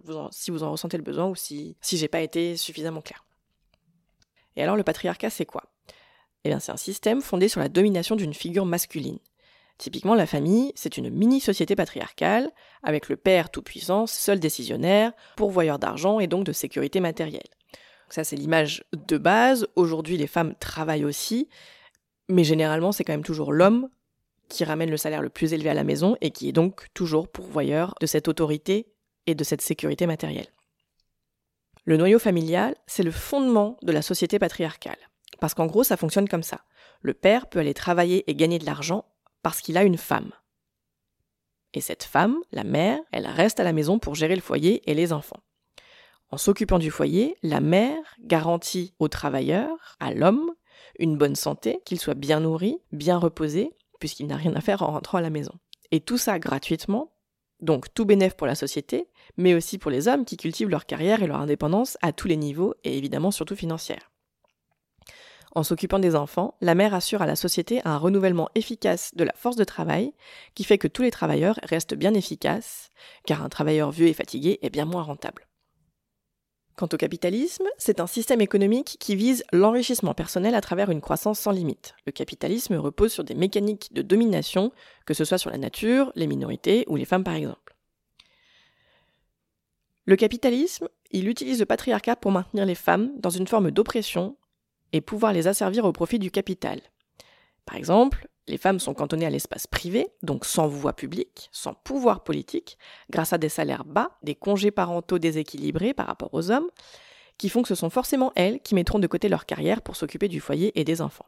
vous 0.08 0.62
en 0.62 0.70
ressentez 0.70 0.96
le 0.96 1.02
besoin 1.02 1.26
ou 1.26 1.34
si, 1.34 1.76
si 1.80 1.96
j'ai 1.96 2.08
pas 2.08 2.20
été 2.20 2.56
suffisamment 2.56 3.00
clair. 3.00 3.24
Et 4.56 4.62
alors, 4.62 4.76
le 4.76 4.82
patriarcat, 4.82 5.30
c'est 5.30 5.46
quoi? 5.46 5.64
Eh 6.44 6.48
bien, 6.48 6.58
c'est 6.58 6.72
un 6.72 6.76
système 6.76 7.20
fondé 7.20 7.48
sur 7.48 7.60
la 7.60 7.68
domination 7.68 8.16
d'une 8.16 8.34
figure 8.34 8.64
masculine. 8.64 9.18
Typiquement, 9.78 10.16
la 10.16 10.26
famille, 10.26 10.72
c'est 10.74 10.96
une 10.96 11.10
mini-société 11.10 11.76
patriarcale, 11.76 12.50
avec 12.82 13.08
le 13.08 13.16
père 13.16 13.50
tout-puissant, 13.50 14.08
seul 14.08 14.40
décisionnaire, 14.40 15.12
pourvoyeur 15.36 15.78
d'argent 15.78 16.18
et 16.18 16.26
donc 16.26 16.44
de 16.44 16.52
sécurité 16.52 16.98
matérielle 16.98 17.48
ça, 18.14 18.24
c'est 18.24 18.36
l'image 18.36 18.84
de 18.92 19.18
base. 19.18 19.66
Aujourd'hui, 19.76 20.16
les 20.16 20.26
femmes 20.26 20.54
travaillent 20.60 21.04
aussi, 21.04 21.48
mais 22.28 22.44
généralement, 22.44 22.92
c'est 22.92 23.04
quand 23.04 23.12
même 23.12 23.24
toujours 23.24 23.52
l'homme 23.52 23.88
qui 24.48 24.64
ramène 24.64 24.90
le 24.90 24.96
salaire 24.96 25.22
le 25.22 25.28
plus 25.28 25.52
élevé 25.52 25.70
à 25.70 25.74
la 25.74 25.84
maison 25.84 26.16
et 26.20 26.30
qui 26.30 26.48
est 26.48 26.52
donc 26.52 26.86
toujours 26.94 27.28
pourvoyeur 27.28 27.94
de 28.00 28.06
cette 28.06 28.28
autorité 28.28 28.86
et 29.26 29.34
de 29.34 29.44
cette 29.44 29.60
sécurité 29.60 30.06
matérielle. 30.06 30.48
Le 31.84 31.96
noyau 31.96 32.18
familial, 32.18 32.74
c'est 32.86 33.02
le 33.02 33.10
fondement 33.10 33.76
de 33.82 33.92
la 33.92 34.02
société 34.02 34.38
patriarcale. 34.38 34.98
Parce 35.40 35.54
qu'en 35.54 35.66
gros, 35.66 35.84
ça 35.84 35.96
fonctionne 35.96 36.28
comme 36.28 36.42
ça. 36.42 36.62
Le 37.00 37.14
père 37.14 37.46
peut 37.46 37.58
aller 37.58 37.74
travailler 37.74 38.28
et 38.30 38.34
gagner 38.34 38.58
de 38.58 38.66
l'argent 38.66 39.04
parce 39.42 39.60
qu'il 39.60 39.76
a 39.76 39.84
une 39.84 39.98
femme. 39.98 40.32
Et 41.74 41.80
cette 41.80 42.04
femme, 42.04 42.36
la 42.50 42.64
mère, 42.64 42.98
elle 43.12 43.26
reste 43.26 43.60
à 43.60 43.64
la 43.64 43.72
maison 43.72 43.98
pour 43.98 44.14
gérer 44.14 44.34
le 44.34 44.42
foyer 44.42 44.82
et 44.90 44.94
les 44.94 45.12
enfants. 45.12 45.40
En 46.30 46.36
s'occupant 46.36 46.78
du 46.78 46.90
foyer, 46.90 47.36
la 47.42 47.60
mère 47.60 47.98
garantit 48.20 48.94
au 48.98 49.08
travailleur, 49.08 49.96
à 49.98 50.12
l'homme, 50.12 50.50
une 50.98 51.16
bonne 51.16 51.36
santé, 51.36 51.80
qu'il 51.86 51.98
soit 51.98 52.14
bien 52.14 52.40
nourri, 52.40 52.78
bien 52.92 53.16
reposé, 53.16 53.74
puisqu'il 53.98 54.26
n'a 54.26 54.36
rien 54.36 54.54
à 54.54 54.60
faire 54.60 54.82
en 54.82 54.92
rentrant 54.92 55.18
à 55.18 55.22
la 55.22 55.30
maison. 55.30 55.54
Et 55.90 56.00
tout 56.00 56.18
ça 56.18 56.38
gratuitement, 56.38 57.12
donc 57.60 57.92
tout 57.94 58.04
bénéf 58.04 58.34
pour 58.34 58.46
la 58.46 58.54
société, 58.54 59.08
mais 59.38 59.54
aussi 59.54 59.78
pour 59.78 59.90
les 59.90 60.06
hommes 60.06 60.26
qui 60.26 60.36
cultivent 60.36 60.68
leur 60.68 60.84
carrière 60.84 61.22
et 61.22 61.26
leur 61.26 61.40
indépendance 61.40 61.96
à 62.02 62.12
tous 62.12 62.28
les 62.28 62.36
niveaux, 62.36 62.74
et 62.84 62.98
évidemment 62.98 63.30
surtout 63.30 63.56
financière. 63.56 64.10
En 65.54 65.62
s'occupant 65.62 65.98
des 65.98 66.14
enfants, 66.14 66.56
la 66.60 66.74
mère 66.74 66.92
assure 66.92 67.22
à 67.22 67.26
la 67.26 67.36
société 67.36 67.80
un 67.86 67.96
renouvellement 67.96 68.50
efficace 68.54 69.14
de 69.14 69.24
la 69.24 69.32
force 69.34 69.56
de 69.56 69.64
travail 69.64 70.12
qui 70.54 70.62
fait 70.62 70.76
que 70.76 70.88
tous 70.88 71.02
les 71.02 71.10
travailleurs 71.10 71.58
restent 71.62 71.94
bien 71.94 72.12
efficaces, 72.12 72.90
car 73.24 73.42
un 73.42 73.48
travailleur 73.48 73.90
vieux 73.90 74.08
et 74.08 74.12
fatigué 74.12 74.58
est 74.60 74.70
bien 74.70 74.84
moins 74.84 75.02
rentable. 75.02 75.48
Quant 76.78 76.88
au 76.92 76.96
capitalisme, 76.96 77.64
c'est 77.76 77.98
un 77.98 78.06
système 78.06 78.40
économique 78.40 78.98
qui 79.00 79.16
vise 79.16 79.42
l'enrichissement 79.52 80.14
personnel 80.14 80.54
à 80.54 80.60
travers 80.60 80.90
une 80.90 81.00
croissance 81.00 81.40
sans 81.40 81.50
limite. 81.50 81.96
Le 82.06 82.12
capitalisme 82.12 82.76
repose 82.76 83.12
sur 83.12 83.24
des 83.24 83.34
mécaniques 83.34 83.92
de 83.92 84.00
domination, 84.00 84.70
que 85.04 85.12
ce 85.12 85.24
soit 85.24 85.38
sur 85.38 85.50
la 85.50 85.58
nature, 85.58 86.12
les 86.14 86.28
minorités 86.28 86.84
ou 86.86 86.94
les 86.94 87.04
femmes 87.04 87.24
par 87.24 87.34
exemple. 87.34 87.74
Le 90.04 90.14
capitalisme, 90.14 90.88
il 91.10 91.28
utilise 91.28 91.58
le 91.58 91.66
patriarcat 91.66 92.14
pour 92.14 92.30
maintenir 92.30 92.64
les 92.64 92.76
femmes 92.76 93.10
dans 93.18 93.28
une 93.28 93.48
forme 93.48 93.72
d'oppression 93.72 94.36
et 94.92 95.00
pouvoir 95.00 95.32
les 95.32 95.48
asservir 95.48 95.84
au 95.84 95.90
profit 95.90 96.20
du 96.20 96.30
capital. 96.30 96.80
Par 97.66 97.74
exemple, 97.74 98.28
les 98.48 98.58
femmes 98.58 98.80
sont 98.80 98.94
cantonnées 98.94 99.26
à 99.26 99.30
l'espace 99.30 99.66
privé, 99.66 100.08
donc 100.22 100.44
sans 100.44 100.66
voix 100.66 100.94
publique, 100.94 101.48
sans 101.52 101.74
pouvoir 101.74 102.24
politique, 102.24 102.78
grâce 103.10 103.32
à 103.32 103.38
des 103.38 103.48
salaires 103.48 103.84
bas, 103.84 104.18
des 104.22 104.34
congés 104.34 104.70
parentaux 104.70 105.18
déséquilibrés 105.18 105.94
par 105.94 106.06
rapport 106.06 106.32
aux 106.32 106.50
hommes, 106.50 106.68
qui 107.36 107.48
font 107.48 107.62
que 107.62 107.68
ce 107.68 107.74
sont 107.74 107.90
forcément 107.90 108.32
elles 108.34 108.60
qui 108.60 108.74
mettront 108.74 108.98
de 108.98 109.06
côté 109.06 109.28
leur 109.28 109.46
carrière 109.46 109.82
pour 109.82 109.96
s'occuper 109.96 110.28
du 110.28 110.40
foyer 110.40 110.78
et 110.78 110.84
des 110.84 111.00
enfants. 111.00 111.26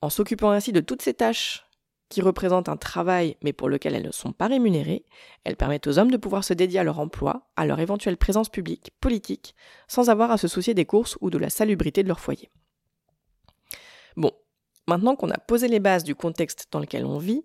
En 0.00 0.10
s'occupant 0.10 0.50
ainsi 0.50 0.72
de 0.72 0.80
toutes 0.80 1.02
ces 1.02 1.14
tâches 1.14 1.64
qui 2.08 2.22
représentent 2.22 2.68
un 2.68 2.76
travail 2.76 3.36
mais 3.42 3.52
pour 3.52 3.68
lequel 3.68 3.94
elles 3.94 4.06
ne 4.06 4.12
sont 4.12 4.32
pas 4.32 4.46
rémunérées, 4.46 5.04
elles 5.44 5.56
permettent 5.56 5.86
aux 5.86 5.98
hommes 5.98 6.10
de 6.10 6.16
pouvoir 6.16 6.44
se 6.44 6.54
dédier 6.54 6.80
à 6.80 6.84
leur 6.84 7.00
emploi, 7.00 7.48
à 7.56 7.66
leur 7.66 7.80
éventuelle 7.80 8.16
présence 8.16 8.48
publique, 8.48 8.92
politique, 9.00 9.54
sans 9.88 10.10
avoir 10.10 10.30
à 10.30 10.38
se 10.38 10.48
soucier 10.48 10.74
des 10.74 10.86
courses 10.86 11.18
ou 11.20 11.30
de 11.30 11.38
la 11.38 11.50
salubrité 11.50 12.02
de 12.02 12.08
leur 12.08 12.20
foyer. 12.20 12.50
Bon, 14.16 14.32
Maintenant 14.88 15.14
qu'on 15.14 15.30
a 15.30 15.38
posé 15.38 15.68
les 15.68 15.78
bases 15.78 16.02
du 16.02 16.16
contexte 16.16 16.66
dans 16.72 16.80
lequel 16.80 17.04
on 17.04 17.18
vit, 17.18 17.44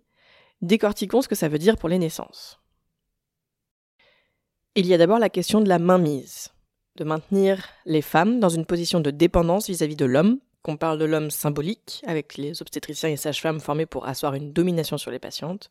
Décortiquons 0.64 1.22
ce 1.22 1.28
que 1.28 1.36
ça 1.36 1.50
veut 1.50 1.60
dire 1.60 1.76
pour 1.76 1.90
les 1.90 2.00
naissances. 2.00 2.58
Il 4.76 4.86
y 4.86 4.94
a 4.94 4.98
d'abord 4.98 5.20
la 5.20 5.28
question 5.28 5.60
de 5.60 5.68
la 5.68 5.78
mainmise, 5.78 6.54
de 6.96 7.04
maintenir 7.04 7.68
les 7.86 8.02
femmes 8.02 8.40
dans 8.40 8.48
une 8.48 8.66
position 8.66 9.02
de 9.02 9.12
dépendance 9.12 9.68
vis-à-vis 9.68 9.98
de 9.98 10.06
l'homme, 10.06 10.40
qu'on 10.62 10.78
parle 10.78 11.00
de 11.00 11.04
l'homme 11.04 11.32
symbolique, 11.32 12.02
avec 12.08 12.38
les 12.38 12.62
obstétriciens 12.62 13.10
et 13.10 13.18
sages-femmes 13.18 13.60
formés 13.60 13.86
pour 13.86 14.08
asseoir 14.08 14.36
une 14.36 14.54
domination 14.54 14.98
sur 14.98 15.12
les 15.12 15.20
patientes, 15.20 15.70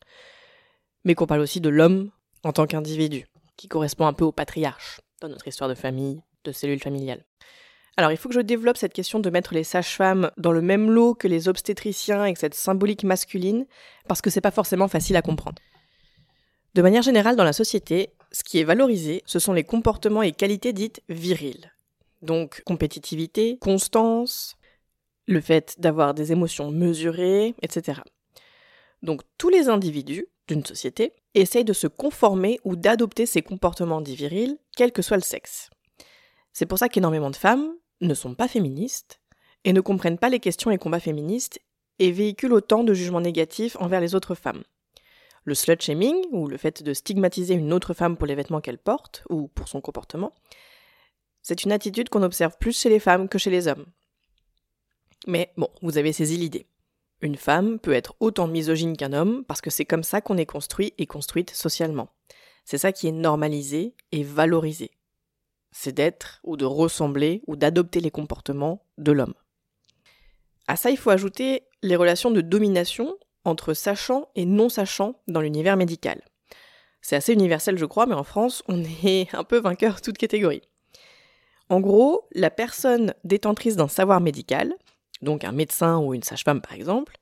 mais 1.05 1.15
qu'on 1.15 1.27
parle 1.27 1.41
aussi 1.41 1.63
de 1.63 1.71
l'homme 1.71 2.11
en 2.45 2.53
tant 2.53 2.67
qu'individu, 2.67 3.27
qui 3.57 3.69
correspond 3.69 4.07
un 4.07 4.13
peu 4.13 4.27
au 4.27 4.33
patriarche 4.33 5.01
dans 5.23 5.31
notre 5.31 5.49
histoire 5.49 5.71
de 5.71 5.75
famille, 5.75 6.21
de 6.45 6.53
cellule 6.53 6.81
familiale. 6.81 7.25
Alors 7.97 8.11
il 8.11 8.17
faut 8.17 8.29
que 8.29 8.35
je 8.35 8.41
développe 8.41 8.79
cette 8.79 8.95
question 8.95 9.21
de 9.21 9.31
mettre 9.31 9.53
les 9.55 9.65
sages-femmes 9.65 10.31
dans 10.39 10.53
le 10.53 10.63
même 10.63 10.91
lot 10.91 11.15
que 11.15 11.29
les 11.29 11.49
obstétriciens 11.49 12.23
avec 12.23 12.39
cette 12.39 12.55
symbolique 12.55 13.05
masculine, 13.05 13.67
parce 14.09 14.23
que 14.23 14.31
c'est 14.31 14.41
pas 14.41 14.51
forcément 14.51 14.89
facile 14.89 15.17
à 15.17 15.23
comprendre. 15.23 15.61
De 16.75 16.81
manière 16.81 17.03
générale, 17.03 17.37
dans 17.37 17.45
la 17.45 17.53
société, 17.53 18.15
ce 18.31 18.45
qui 18.45 18.59
est 18.59 18.65
valorisé, 18.65 19.23
ce 19.27 19.39
sont 19.39 19.53
les 19.53 19.65
comportements 19.65 20.23
et 20.23 20.33
qualités 20.33 20.73
dites 20.73 21.03
viriles. 21.11 21.73
Donc 22.23 22.63
compétitivité, 22.65 23.59
constance, 23.59 24.57
le 25.27 25.41
fait 25.41 25.77
d'avoir 25.79 26.15
des 26.15 26.33
émotions 26.33 26.71
mesurées, 26.71 27.55
etc. 27.61 28.01
Donc 29.03 29.21
tous 29.37 29.51
les 29.51 29.69
individus 29.69 30.27
d'une 30.49 30.65
société 30.65 31.13
essayent 31.35 31.65
de 31.65 31.73
se 31.75 31.87
conformer 31.87 32.59
ou 32.65 32.75
d'adopter 32.75 33.27
ces 33.27 33.43
comportements 33.43 34.01
dits 34.01 34.17
virils, 34.17 34.59
quel 34.77 34.93
que 34.93 35.03
soit 35.03 35.17
le 35.19 35.23
sexe. 35.23 35.69
C'est 36.53 36.67
pour 36.67 36.79
ça 36.79 36.89
qu'énormément 36.89 37.31
de 37.31 37.37
femmes 37.37 37.75
ne 38.03 38.15
sont 38.15 38.35
pas 38.35 38.49
féministes 38.49 39.21
et 39.65 39.73
ne 39.73 39.81
comprennent 39.81 40.19
pas 40.19 40.29
les 40.29 40.41
questions 40.41 40.71
et 40.71 40.79
combats 40.79 41.01
féministes 41.01 41.61
et 41.99 42.11
véhiculent 42.11 42.53
autant 42.53 42.85
de 42.85 42.95
jugements 42.95 43.21
négatifs 43.21 43.77
envers 43.81 44.01
les 44.01 44.15
autres 44.15 44.35
femmes. 44.35 44.65
Le 45.45 45.55
slut-shaming, 45.55 46.17
ou 46.31 46.47
le 46.47 46.57
fait 46.57 46.83
de 46.83 46.95
stigmatiser 46.95 47.55
une 47.55 47.73
autre 47.73 47.95
femme 47.95 48.17
pour 48.17 48.27
les 48.27 48.35
vêtements 48.35 48.61
qu'elle 48.61 48.79
porte, 48.79 49.25
ou 49.29 49.49
pour 49.49 49.69
son 49.69 49.81
comportement, 49.81 50.33
c'est 51.43 51.65
une 51.65 51.73
attitude 51.73 52.09
qu'on 52.09 52.23
observe 52.23 52.57
plus 52.59 52.79
chez 52.79 52.89
les 52.89 53.01
femmes 53.01 53.29
que 53.29 53.39
chez 53.39 53.51
les 53.51 53.67
hommes. 53.67 53.87
Mais 55.27 55.53
bon, 55.57 55.69
vous 55.83 55.99
avez 55.99 56.13
saisi 56.13 56.37
l'idée. 56.37 56.67
Une 57.21 57.37
femme 57.37 57.79
peut 57.79 57.93
être 57.93 58.15
autant 58.21 58.49
misogyne 58.49 58.97
qu'un 58.97 59.13
homme 59.13 59.45
parce 59.45 59.61
que 59.61 59.71
c'est 59.71 59.85
comme 59.85 60.03
ça 60.03 60.21
qu'on 60.21 60.39
est 60.39 60.47
construit 60.47 60.93
et 60.99 61.07
construite 61.07 61.51
socialement. 61.51 62.09
C'est 62.65 62.79
ça 62.79 62.93
qui 62.93 63.09
est 63.09 63.13
normalisé 63.13 63.95
et 64.11 64.23
valorisé. 64.23 64.91
C'est 65.73 65.93
d'être 65.93 66.41
ou 66.45 66.57
de 66.57 66.65
ressembler 66.65 67.43
ou 67.47 67.57
d'adopter 67.57 68.01
les 68.01 68.11
comportements 68.11 68.85
de 68.99 69.13
l'homme. 69.13 69.35
À 70.69 70.77
ça, 70.77 70.91
il 70.91 70.97
faut 70.97 71.11
ajouter 71.11 71.65
les 71.83 71.97
relations 71.97 72.31
de 72.31 72.41
domination 72.41 73.17
entre 73.45 73.75
sachant 73.75 74.29
et 74.37 74.45
non 74.45 74.69
sachant 74.69 75.21
dans 75.27 75.41
l'univers 75.41 75.77
médical. 75.77 76.23
C'est 77.01 77.17
assez 77.17 77.33
universel, 77.33 77.77
je 77.77 77.85
crois, 77.85 78.07
mais 78.07 78.15
en 78.15 78.23
France, 78.23 78.63
on 78.69 78.83
est 79.05 79.35
un 79.35 79.45
peu 79.45 79.59
vainqueur 79.59 80.01
toute 80.01 80.19
catégorie. 80.19 80.63
En 81.69 81.81
gros, 81.81 82.29
la 82.33 82.51
personne 82.51 83.15
détentrice 83.25 83.77
d'un 83.77 83.89
savoir 83.89 84.21
médical, 84.21 84.75
donc 85.23 85.45
un 85.45 85.53
médecin 85.53 85.99
ou 85.99 86.15
une 86.15 86.23
sage-femme 86.23 86.61
par 86.61 86.75
exemple, 86.75 87.17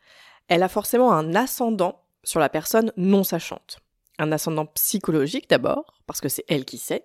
elle 0.49 0.62
a 0.62 0.69
forcément 0.69 1.12
un 1.12 1.35
ascendant 1.35 2.02
sur 2.25 2.40
la 2.40 2.49
personne 2.49 2.92
non 2.97 3.25
sachante. 3.25 3.78
Un 4.19 4.33
ascendant 4.33 4.66
psychologique 4.66 5.49
d'abord, 5.49 5.95
parce 6.07 6.21
que 6.21 6.28
c'est 6.28 6.45
elle 6.49 6.64
qui 6.64 6.78
sait, 6.78 7.04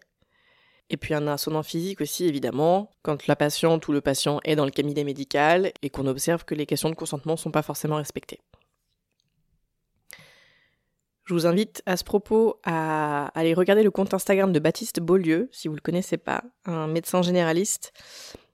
et 0.89 0.97
puis 0.97 1.13
un 1.13 1.27
ascendant 1.27 1.63
physique 1.63 2.01
aussi, 2.01 2.25
évidemment, 2.25 2.91
quand 3.01 3.27
la 3.27 3.35
patiente 3.35 3.87
ou 3.87 3.91
le 3.91 4.01
patient 4.01 4.39
est 4.43 4.55
dans 4.55 4.65
le 4.65 4.71
cabinet 4.71 5.03
médical 5.03 5.71
et 5.81 5.89
qu'on 5.89 6.05
observe 6.05 6.45
que 6.45 6.55
les 6.55 6.65
questions 6.65 6.89
de 6.89 6.95
consentement 6.95 7.33
ne 7.33 7.37
sont 7.37 7.51
pas 7.51 7.63
forcément 7.63 7.95
respectées. 7.95 8.39
Je 11.25 11.33
vous 11.33 11.47
invite 11.47 11.81
à 11.87 11.97
ce 11.97 12.03
propos 12.03 12.59
à 12.63 13.27
aller 13.29 13.55
regarder 13.55 13.81
le 13.81 13.89
compte 13.89 14.13
Instagram 14.13 14.53
de 14.53 14.59
Baptiste 14.59 14.99
Beaulieu, 14.99 15.49
si 15.51 15.67
vous 15.67 15.73
ne 15.73 15.79
le 15.79 15.81
connaissez 15.81 16.17
pas, 16.17 16.43
un 16.65 16.85
médecin 16.85 17.23
généraliste. 17.23 17.93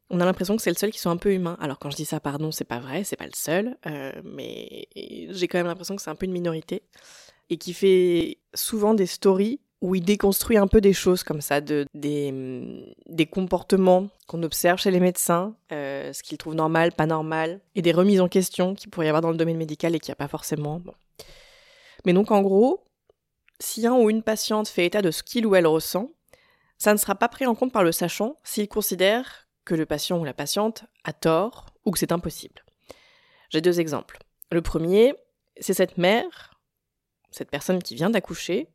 On 0.09 0.21
a 0.21 0.25
l'impression 0.25 0.55
que 0.55 0.61
c'est 0.61 0.69
le 0.69 0.77
seul 0.77 0.91
qui 0.91 0.99
soit 0.99 1.11
un 1.11 1.17
peu 1.17 1.33
humain. 1.33 1.57
Alors 1.59 1.79
quand 1.79 1.89
je 1.89 1.97
dis 1.97 2.05
ça, 2.05 2.21
pardon, 2.21 2.51
c'est 2.51 2.63
pas 2.63 2.79
vrai, 2.79 3.03
c'est 3.03 3.17
pas 3.17 3.25
le 3.25 3.35
seul, 3.35 3.77
euh, 3.87 4.13
mais 4.23 4.87
j'ai 4.95 5.49
quand 5.49 5.57
même 5.57 5.67
l'impression 5.67 5.97
que 5.97 6.01
c'est 6.01 6.09
un 6.09 6.15
peu 6.15 6.25
une 6.25 6.31
minorité 6.31 6.83
et 7.49 7.57
qui 7.57 7.73
fait 7.73 8.37
souvent 8.53 8.93
des 8.93 9.05
stories 9.05 9.59
où 9.81 9.95
il 9.95 10.03
déconstruit 10.03 10.57
un 10.57 10.67
peu 10.67 10.79
des 10.79 10.93
choses 10.93 11.23
comme 11.23 11.41
ça, 11.41 11.59
de, 11.59 11.85
des, 11.95 12.93
des 13.07 13.25
comportements 13.25 14.09
qu'on 14.27 14.43
observe 14.43 14.79
chez 14.79 14.91
les 14.91 14.99
médecins, 14.99 15.55
euh, 15.71 16.13
ce 16.13 16.21
qu'ils 16.21 16.37
trouvent 16.37 16.55
normal, 16.55 16.91
pas 16.91 17.07
normal, 17.07 17.59
et 17.75 17.81
des 17.81 17.91
remises 17.91 18.21
en 18.21 18.27
question 18.27 18.75
qu'il 18.75 18.91
pourrait 18.91 19.07
y 19.07 19.09
avoir 19.09 19.21
dans 19.21 19.31
le 19.31 19.37
domaine 19.37 19.57
médical 19.57 19.95
et 19.95 19.99
qu'il 19.99 20.11
n'y 20.11 20.13
a 20.13 20.17
pas 20.17 20.27
forcément. 20.27 20.81
Mais 22.05 22.13
donc 22.13 22.29
en 22.29 22.41
gros, 22.41 22.83
si 23.59 23.85
un 23.87 23.93
ou 23.93 24.09
une 24.09 24.21
patiente 24.21 24.67
fait 24.67 24.85
état 24.85 25.01
de 25.01 25.09
ce 25.09 25.23
qu'il 25.23 25.47
ou 25.47 25.55
elle 25.55 25.67
ressent, 25.67 26.11
ça 26.77 26.93
ne 26.93 26.97
sera 26.97 27.15
pas 27.15 27.29
pris 27.29 27.45
en 27.47 27.55
compte 27.55 27.73
par 27.73 27.83
le 27.83 27.91
sachant 27.91 28.37
s'il 28.43 28.67
considère 28.67 29.47
que 29.65 29.75
le 29.75 29.85
patient 29.85 30.19
ou 30.19 30.23
la 30.23 30.33
patiente 30.33 30.85
a 31.03 31.13
tort 31.13 31.67
ou 31.85 31.91
que 31.91 31.99
c'est 31.99 32.11
impossible. 32.11 32.63
J'ai 33.49 33.61
deux 33.61 33.79
exemples. 33.79 34.19
Le 34.51 34.61
premier, 34.61 35.13
c'est 35.59 35.73
cette 35.73 35.97
mère, 35.97 36.59
cette 37.31 37.51
personne 37.51 37.81
qui 37.81 37.95
vient 37.95 38.09
d'accoucher, 38.09 38.69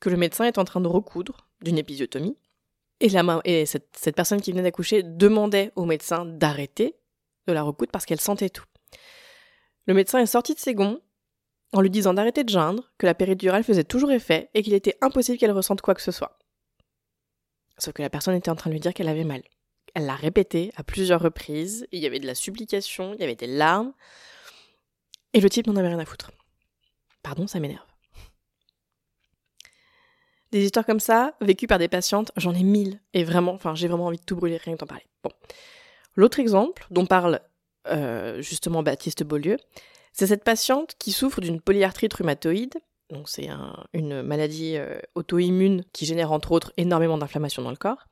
que 0.00 0.08
le 0.08 0.16
médecin 0.16 0.44
est 0.44 0.58
en 0.58 0.64
train 0.64 0.80
de 0.80 0.88
recoudre 0.88 1.48
d'une 1.62 1.78
épisiotomie, 1.78 2.36
et, 3.00 3.66
cette, 3.66 3.88
cette 3.96 4.16
personne 4.16 4.40
qui 4.40 4.50
venait 4.50 4.62
d'accoucher 4.62 5.02
demandait 5.02 5.72
au 5.76 5.86
médecin 5.86 6.26
d'arrêter 6.26 6.96
de 7.46 7.52
la 7.52 7.62
recoudre 7.62 7.90
parce 7.92 8.04
qu'elle 8.04 8.20
sentait 8.20 8.50
tout. 8.50 8.64
Le 9.86 9.94
médecin 9.94 10.18
est 10.18 10.26
sorti 10.26 10.54
de 10.54 10.60
ses 10.60 10.74
gonds 10.74 11.00
en 11.72 11.80
lui 11.80 11.90
disant 11.90 12.14
d'arrêter 12.14 12.44
de 12.44 12.48
geindre, 12.48 12.92
que 12.98 13.06
la 13.06 13.14
péridurale 13.14 13.64
faisait 13.64 13.84
toujours 13.84 14.10
effet 14.10 14.50
et 14.54 14.62
qu'il 14.62 14.74
était 14.74 14.96
impossible 15.00 15.38
qu'elle 15.38 15.52
ressente 15.52 15.80
quoi 15.80 15.94
que 15.94 16.02
ce 16.02 16.10
soit. 16.10 16.38
Sauf 17.78 17.94
que 17.94 18.02
la 18.02 18.10
personne 18.10 18.34
était 18.34 18.50
en 18.50 18.56
train 18.56 18.70
de 18.70 18.74
lui 18.74 18.80
dire 18.80 18.92
qu'elle 18.92 19.08
avait 19.08 19.24
mal. 19.24 19.42
Elle 19.94 20.06
l'a 20.06 20.14
répété 20.14 20.72
à 20.76 20.84
plusieurs 20.84 21.20
reprises, 21.20 21.86
il 21.92 22.00
y 22.00 22.06
avait 22.06 22.18
de 22.18 22.26
la 22.26 22.34
supplication, 22.34 23.14
il 23.14 23.20
y 23.20 23.24
avait 23.24 23.36
des 23.36 23.46
larmes, 23.46 23.92
et 25.32 25.40
le 25.40 25.48
type 25.48 25.66
n'en 25.66 25.76
avait 25.76 25.88
rien 25.88 25.98
à 25.98 26.04
foutre. 26.04 26.30
Pardon, 27.22 27.46
ça 27.46 27.60
m'énerve. 27.60 27.89
Des 30.52 30.64
histoires 30.64 30.86
comme 30.86 31.00
ça, 31.00 31.34
vécues 31.40 31.66
par 31.66 31.78
des 31.78 31.88
patientes, 31.88 32.32
j'en 32.36 32.54
ai 32.54 32.62
mille, 32.62 33.00
et 33.14 33.22
vraiment, 33.24 33.52
enfin, 33.52 33.74
j'ai 33.74 33.88
vraiment 33.88 34.06
envie 34.06 34.18
de 34.18 34.24
tout 34.24 34.36
brûler, 34.36 34.56
rien 34.56 34.74
que 34.74 34.80
d'en 34.80 34.86
parler. 34.86 35.04
Bon. 35.22 35.30
L'autre 36.16 36.40
exemple, 36.40 36.86
dont 36.90 37.06
parle 37.06 37.40
euh, 37.86 38.42
justement 38.42 38.82
Baptiste 38.82 39.22
Beaulieu, 39.22 39.58
c'est 40.12 40.26
cette 40.26 40.44
patiente 40.44 40.94
qui 40.98 41.12
souffre 41.12 41.40
d'une 41.40 41.60
polyarthrite 41.60 42.14
rhumatoïde, 42.14 42.74
donc 43.10 43.28
c'est 43.28 43.48
une 43.92 44.22
maladie 44.22 44.76
euh, 44.76 45.00
auto-immune 45.14 45.84
qui 45.92 46.04
génère 46.06 46.32
entre 46.32 46.52
autres 46.52 46.72
énormément 46.76 47.18
d'inflammation 47.18 47.62
dans 47.62 47.70
le 47.70 47.76
corps. 47.76 48.06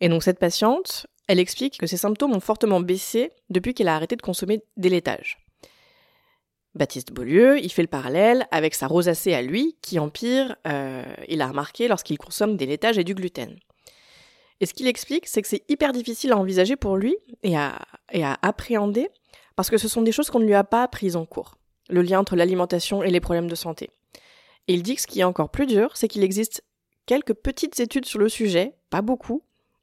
Et 0.00 0.08
donc 0.08 0.22
cette 0.22 0.38
patiente, 0.38 1.06
elle 1.28 1.38
explique 1.38 1.78
que 1.78 1.86
ses 1.86 1.96
symptômes 1.96 2.32
ont 2.32 2.40
fortement 2.40 2.80
baissé 2.80 3.32
depuis 3.50 3.74
qu'elle 3.74 3.88
a 3.88 3.94
arrêté 3.94 4.16
de 4.16 4.22
consommer 4.22 4.62
des 4.76 4.88
laitages. 4.88 5.38
Baptiste 6.74 7.12
Beaulieu, 7.12 7.58
il 7.58 7.70
fait 7.70 7.82
le 7.82 7.88
parallèle 7.88 8.46
avec 8.52 8.74
sa 8.74 8.86
rosacée 8.86 9.34
à 9.34 9.42
lui, 9.42 9.76
qui 9.82 9.98
empire, 9.98 10.56
euh, 10.68 11.04
il 11.28 11.42
a 11.42 11.48
remarqué, 11.48 11.88
lorsqu'il 11.88 12.16
consomme 12.16 12.56
des 12.56 12.66
laitages 12.66 12.98
et 12.98 13.04
du 13.04 13.14
gluten. 13.14 13.58
Et 14.60 14.66
ce 14.66 14.74
qu'il 14.74 14.86
explique, 14.86 15.26
c'est 15.26 15.42
que 15.42 15.48
c'est 15.48 15.64
hyper 15.68 15.92
difficile 15.92 16.32
à 16.32 16.36
envisager 16.36 16.76
pour 16.76 16.96
lui 16.96 17.16
et 17.42 17.56
à, 17.56 17.78
appréhender 18.42 19.08
parce 19.56 19.70
que 19.70 19.78
ce 19.78 19.88
sont 19.88 20.02
des 20.02 20.12
choses 20.12 20.30
qu'on 20.30 20.38
ne 20.38 20.46
lui 20.46 20.54
a 20.54 20.64
pas 20.64 20.82
apprises 20.82 21.16
en 21.16 21.24
cours, 21.24 21.56
le 21.88 22.02
lien 22.02 22.20
entre 22.20 22.36
l'alimentation 22.36 23.02
et 23.02 23.10
les 23.10 23.20
problèmes 23.20 23.48
de 23.48 23.54
santé. 23.54 23.90
Et 24.68 24.74
il 24.74 24.82
dit 24.82 24.94
que 24.94 25.00
ce 25.00 25.06
qui 25.06 25.20
est 25.20 25.24
encore 25.24 25.50
plus 25.50 25.66
dur, 25.66 25.96
c'est 25.96 26.08
qu'il 26.08 26.22
existe 26.22 26.62
quelques 27.06 27.34
petites 27.34 27.80
études 27.80 28.06
sur 28.06 28.18
le 28.18 28.28
sujet, 28.28 28.74
pas 28.90 29.02
beaucoup, 29.02 29.42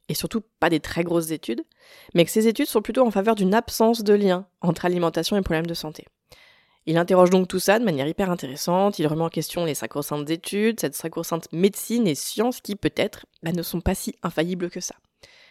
et 0.10 0.14
surtout 0.14 0.42
pas 0.60 0.70
des 0.70 0.80
très 0.80 1.04
grosses 1.04 1.32
études, 1.32 1.64
mais 2.14 2.24
que 2.24 2.32
ces 2.32 2.48
études 2.48 2.68
sont 2.68 2.82
plutôt 2.82 3.06
en 3.06 3.12
faveur 3.12 3.36
d'une 3.36 3.54
absence 3.54 4.04
de 4.04 4.14
lien 4.14 4.48
entre 4.62 4.86
alimentation 4.86 5.36
et 5.36 5.42
problèmes 5.42 5.68
de 5.68 5.74
santé. 5.74 6.06
Il 6.88 6.98
interroge 6.98 7.30
donc 7.30 7.48
tout 7.48 7.60
ça 7.60 7.80
de 7.80 7.86
manière 7.86 8.08
hyper 8.08 8.32
intéressante, 8.32 8.98
il 8.98 9.08
remet 9.08 9.24
en 9.24 9.30
question 9.30 9.66
les 9.66 9.76
sacro-saintes 9.76 10.30
études, 10.30 10.80
cette 10.80 10.96
sacro-sainte 10.96 11.48
médecine 11.52 12.08
et 12.08 12.16
science 12.16 12.62
qui 12.62 12.76
peut-être 12.76 13.26
bah, 13.44 13.52
ne 13.52 13.62
sont 13.62 13.82
pas 13.82 13.94
si 13.94 14.16
infaillibles 14.24 14.70
que 14.70 14.80
ça 14.80 14.96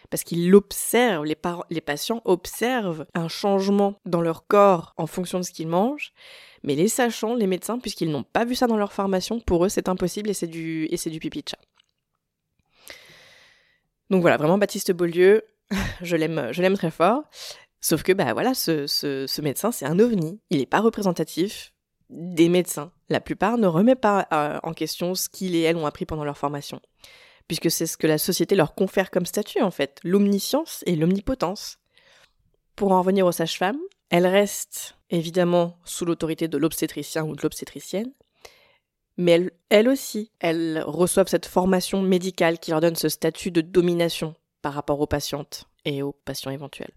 parce 0.09 0.23
qu'ils 0.23 0.49
l'observent, 0.49 1.25
les, 1.25 1.81
patients 1.81 2.21
observent 2.25 3.05
un 3.13 3.27
changement 3.27 3.95
dans 4.05 4.21
leur 4.21 4.47
corps 4.47 4.93
en 4.97 5.07
fonction 5.07 5.39
de 5.39 5.43
ce 5.43 5.51
qu'ils 5.51 5.67
mangent, 5.67 6.13
mais 6.63 6.75
les 6.75 6.87
sachants, 6.87 7.35
les 7.35 7.47
médecins, 7.47 7.79
puisqu'ils 7.79 8.11
n'ont 8.11 8.23
pas 8.23 8.45
vu 8.45 8.55
ça 8.55 8.67
dans 8.67 8.77
leur 8.77 8.93
formation, 8.93 9.39
pour 9.39 9.65
eux 9.65 9.69
c'est 9.69 9.89
impossible 9.89 10.29
et 10.29 10.33
c'est 10.33 10.47
du, 10.47 10.87
pipi 11.19 11.41
de 11.41 11.49
chat. 11.49 11.59
Donc 14.09 14.21
voilà, 14.21 14.37
vraiment 14.37 14.57
Baptiste 14.57 14.93
Beaulieu, 14.93 15.43
je 16.01 16.15
l'aime 16.15 16.77
très 16.77 16.91
fort. 16.91 17.23
Sauf 17.81 18.03
que 18.03 18.11
bah 18.11 18.33
voilà, 18.33 18.53
ce, 18.53 18.87
ce, 18.87 19.41
médecin 19.41 19.71
c'est 19.71 19.85
un 19.85 19.99
ovni, 19.99 20.39
il 20.49 20.59
n'est 20.59 20.65
pas 20.65 20.79
représentatif 20.79 21.73
des 22.09 22.49
médecins. 22.49 22.91
La 23.09 23.19
plupart 23.19 23.57
ne 23.57 23.67
remettent 23.67 24.01
pas 24.01 24.27
euh, 24.33 24.59
en 24.63 24.73
question 24.73 25.13
ce 25.15 25.29
qu'ils 25.29 25.55
et 25.55 25.61
elles 25.61 25.77
ont 25.77 25.85
appris 25.85 26.05
pendant 26.05 26.23
leur 26.23 26.37
formation 26.37 26.81
puisque 27.47 27.71
c'est 27.71 27.87
ce 27.87 27.97
que 27.97 28.07
la 28.07 28.17
société 28.17 28.55
leur 28.55 28.75
confère 28.75 29.09
comme 29.09 29.25
statut 29.25 29.61
en 29.61 29.71
fait, 29.71 29.99
l'omniscience 30.03 30.83
et 30.85 30.95
l'omnipotence. 30.95 31.79
Pour 32.75 32.91
en 32.91 32.99
revenir 32.99 33.25
aux 33.25 33.31
sages-femmes, 33.31 33.79
elles 34.09 34.27
restent 34.27 34.97
évidemment 35.09 35.77
sous 35.83 36.05
l'autorité 36.05 36.47
de 36.47 36.57
l'obstétricien 36.57 37.23
ou 37.23 37.35
de 37.35 37.41
l'obstétricienne, 37.41 38.11
mais 39.17 39.49
elles, 39.69 39.89
aussi, 39.89 40.31
elles 40.39 40.83
reçoivent 40.85 41.27
cette 41.27 41.47
formation 41.47 42.03
médicale 42.03 42.59
qui 42.59 42.69
leur 42.69 42.81
donne 42.81 42.95
ce 42.95 43.09
statut 43.09 43.49
de 43.49 43.61
domination 43.61 44.35
par 44.61 44.73
rapport 44.73 44.99
aux 44.99 45.07
patientes 45.07 45.65
et 45.85 46.03
aux 46.03 46.11
patients 46.11 46.51
éventuels. 46.51 46.93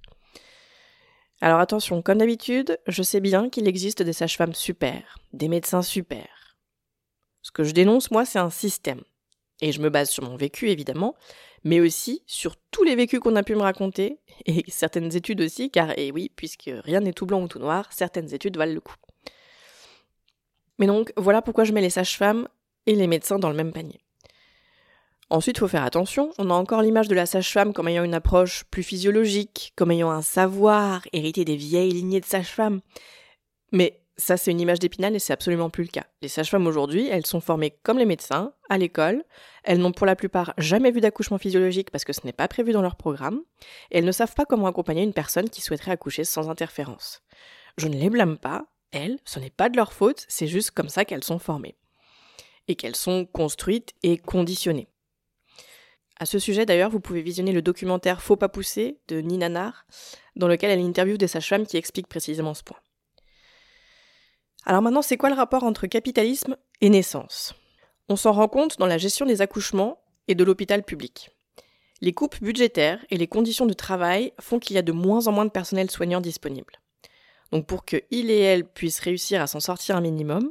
Alors 1.41 1.61
attention, 1.61 2.03
comme 2.03 2.19
d'habitude, 2.19 2.79
je 2.87 3.03
sais 3.03 3.21
bien 3.21 3.49
qu'il 3.49 3.67
existe 3.67 4.03
des 4.03 4.13
sages-femmes 4.13 4.55
super, 4.55 5.19
des 5.33 5.49
médecins 5.49 5.83
super. 5.83 6.29
Ce 7.43 7.51
que 7.51 7.65
je 7.65 7.73
dénonce, 7.73 8.11
moi, 8.11 8.27
c'est 8.27 8.39
un 8.39 8.51
système. 8.51 9.01
Et 9.63 9.73
je 9.73 9.81
me 9.81 9.89
base 9.89 10.11
sur 10.11 10.23
mon 10.23 10.37
vécu, 10.37 10.71
évidemment, 10.71 11.15
mais 11.65 11.81
aussi 11.81 12.23
sur 12.27 12.57
tous 12.71 12.85
les 12.85 12.95
vécus 12.95 13.21
qu'on 13.21 13.37
a 13.37 13.43
pu 13.43 13.55
me 13.55 13.63
raconter, 13.63 14.19
et 14.47 14.65
certaines 14.69 15.17
études 15.17 15.41
aussi, 15.41 15.71
car, 15.71 15.99
et 15.99 16.13
oui, 16.13 16.31
puisque 16.37 16.71
rien 16.85 17.01
n'est 17.01 17.13
tout 17.15 17.27
blanc 17.27 17.43
ou 17.43 17.49
tout 17.49 17.59
noir, 17.59 17.91
certaines 17.91 18.35
études 18.35 18.59
valent 18.59 18.75
le 18.75 18.81
coup. 18.81 18.97
Mais 20.79 20.87
donc, 20.87 21.13
voilà 21.17 21.41
pourquoi 21.41 21.65
je 21.65 21.73
mets 21.73 21.83
les 21.83 21.91
sages-femmes 21.91 22.49
et 22.87 22.95
les 22.95 23.07
médecins 23.07 23.39
dans 23.39 23.51
le 23.51 23.57
même 23.57 23.73
panier. 23.73 24.01
Ensuite, 25.31 25.59
il 25.59 25.61
faut 25.61 25.69
faire 25.69 25.85
attention, 25.85 26.33
on 26.39 26.51
a 26.51 26.55
encore 26.55 26.83
l'image 26.83 27.07
de 27.07 27.15
la 27.15 27.25
sage-femme 27.25 27.73
comme 27.73 27.87
ayant 27.87 28.03
une 28.03 28.15
approche 28.15 28.65
plus 28.65 28.83
physiologique, 28.83 29.73
comme 29.77 29.93
ayant 29.93 30.11
un 30.11 30.23
savoir 30.23 31.03
hérité 31.13 31.45
des 31.45 31.55
vieilles 31.55 31.93
lignées 31.93 32.21
de 32.21 32.27
sages-femmes. 32.27 32.81
Mais 33.71 34.01
ça, 34.17 34.37
c'est 34.37 34.51
une 34.51 34.61
image 34.61 34.81
d'épinal 34.81 35.15
et 35.15 35.21
c'est 35.21 35.33
absolument 35.33 35.71
plus 35.71 35.85
le 35.85 35.91
cas. 35.91 36.05
Les 36.21 36.29
sages-femmes 36.29 36.67
aujourd'hui, 36.67 37.09
elles 37.09 37.27
sont 37.27 37.41
formées 37.41 37.73
comme 37.85 37.97
les 37.97 38.07
médecins, 38.07 38.53
à 38.69 38.77
l'école. 38.77 39.25
Elles 39.63 39.79
n'ont 39.79 39.93
pour 39.93 40.05
la 40.05 40.17
plupart 40.17 40.53
jamais 40.59 40.91
vu 40.91 41.01
d'accouchement 41.01 41.39
physiologique 41.39 41.93
parce 41.93 42.05
que 42.05 42.13
ce 42.13 42.21
n'est 42.25 42.33
pas 42.33 42.49
prévu 42.49 42.73
dans 42.73 42.83
leur 42.83 42.97
programme. 42.97 43.41
Et 43.93 43.99
elles 43.99 44.05
ne 44.05 44.13
savent 44.13 44.35
pas 44.35 44.45
comment 44.45 44.67
accompagner 44.67 45.05
une 45.05 45.15
personne 45.15 45.49
qui 45.49 45.61
souhaiterait 45.61 45.93
accoucher 45.93 46.25
sans 46.25 46.51
interférence. 46.51 47.23
Je 47.79 47.87
ne 47.87 47.97
les 47.97 48.11
blâme 48.11 48.37
pas, 48.37 48.67
elles, 48.91 49.19
ce 49.25 49.39
n'est 49.39 49.51
pas 49.51 49.69
de 49.69 49.77
leur 49.77 49.93
faute, 49.93 50.27
c'est 50.29 50.49
juste 50.49 50.73
comme 50.73 50.89
ça 50.89 51.05
qu'elles 51.05 51.25
sont 51.25 51.39
formées. 51.39 51.77
Et 52.67 52.75
qu'elles 52.75 52.97
sont 52.97 53.27
construites 53.27 53.95
et 54.03 54.19
conditionnées. 54.19 54.89
À 56.21 56.27
ce 56.27 56.39
sujet, 56.39 56.67
d'ailleurs, 56.67 56.91
vous 56.91 57.01
pouvez 57.01 57.23
visionner 57.23 57.51
le 57.51 57.63
documentaire 57.63 58.21
Faut 58.21 58.37
pas 58.37 58.51
pousser 58.51 59.01
de 59.09 59.23
Nina 59.23 59.49
Nar, 59.49 59.87
dans 60.37 60.49
lequel 60.49 60.71
elle 60.71 60.85
interviewe 60.85 61.17
des 61.17 61.27
sages-femmes 61.27 61.67
qui 61.67 61.79
expliquent 61.79 62.09
précisément 62.09 62.53
ce 62.53 62.63
point. 62.63 62.77
Alors 64.67 64.83
maintenant, 64.83 65.01
c'est 65.01 65.17
quoi 65.17 65.31
le 65.31 65.35
rapport 65.35 65.65
entre 65.65 65.87
capitalisme 65.87 66.59
et 66.83 66.91
naissance? 66.91 67.55
On 68.11 68.17
s'en 68.17 68.33
rend 68.33 68.49
compte 68.49 68.79
dans 68.79 68.87
la 68.87 68.99
gestion 68.99 69.25
des 69.25 69.41
accouchements 69.41 69.99
et 70.29 70.35
de 70.35 70.45
l'hôpital 70.45 70.83
public. 70.83 71.31
Les 72.03 72.13
coupes 72.13 72.43
budgétaires 72.43 73.03
et 73.09 73.17
les 73.17 73.27
conditions 73.27 73.65
de 73.65 73.73
travail 73.73 74.35
font 74.41 74.59
qu'il 74.59 74.77
y 74.77 74.79
a 74.79 74.83
de 74.83 74.93
moins 74.93 75.27
en 75.27 75.33
moins 75.33 75.47
de 75.47 75.51
personnel 75.51 75.91
soignant 75.91 76.21
disponible. 76.21 76.83
Donc 77.51 77.67
pour 77.67 77.87
que 77.87 77.97
il 78.11 78.31
et 78.31 78.41
elle 78.41 78.69
puissent 78.69 79.01
réussir 79.01 79.41
à 79.41 79.47
s'en 79.47 79.61
sortir 79.61 79.97
un 79.97 80.03
minimum, 80.03 80.51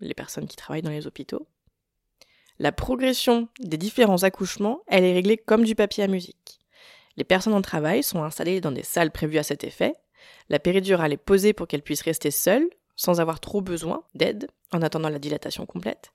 les 0.00 0.14
personnes 0.14 0.46
qui 0.46 0.56
travaillent 0.56 0.82
dans 0.82 0.90
les 0.90 1.06
hôpitaux, 1.06 1.46
la 2.60 2.72
progression 2.72 3.48
des 3.58 3.78
différents 3.78 4.22
accouchements, 4.22 4.82
elle 4.86 5.04
est 5.04 5.14
réglée 5.14 5.38
comme 5.38 5.64
du 5.64 5.74
papier 5.74 6.04
à 6.04 6.08
musique. 6.08 6.60
Les 7.16 7.24
personnes 7.24 7.54
en 7.54 7.62
travail 7.62 8.02
sont 8.02 8.22
installées 8.22 8.60
dans 8.60 8.70
des 8.70 8.82
salles 8.82 9.10
prévues 9.10 9.38
à 9.38 9.42
cet 9.42 9.64
effet, 9.64 9.94
la 10.50 10.58
péridurale 10.58 11.14
est 11.14 11.16
posée 11.16 11.54
pour 11.54 11.66
qu'elle 11.66 11.82
puisse 11.82 12.02
rester 12.02 12.30
seule, 12.30 12.68
sans 12.96 13.18
avoir 13.18 13.40
trop 13.40 13.62
besoin 13.62 14.04
d'aide, 14.14 14.48
en 14.72 14.82
attendant 14.82 15.08
la 15.08 15.18
dilatation 15.18 15.64
complète, 15.64 16.12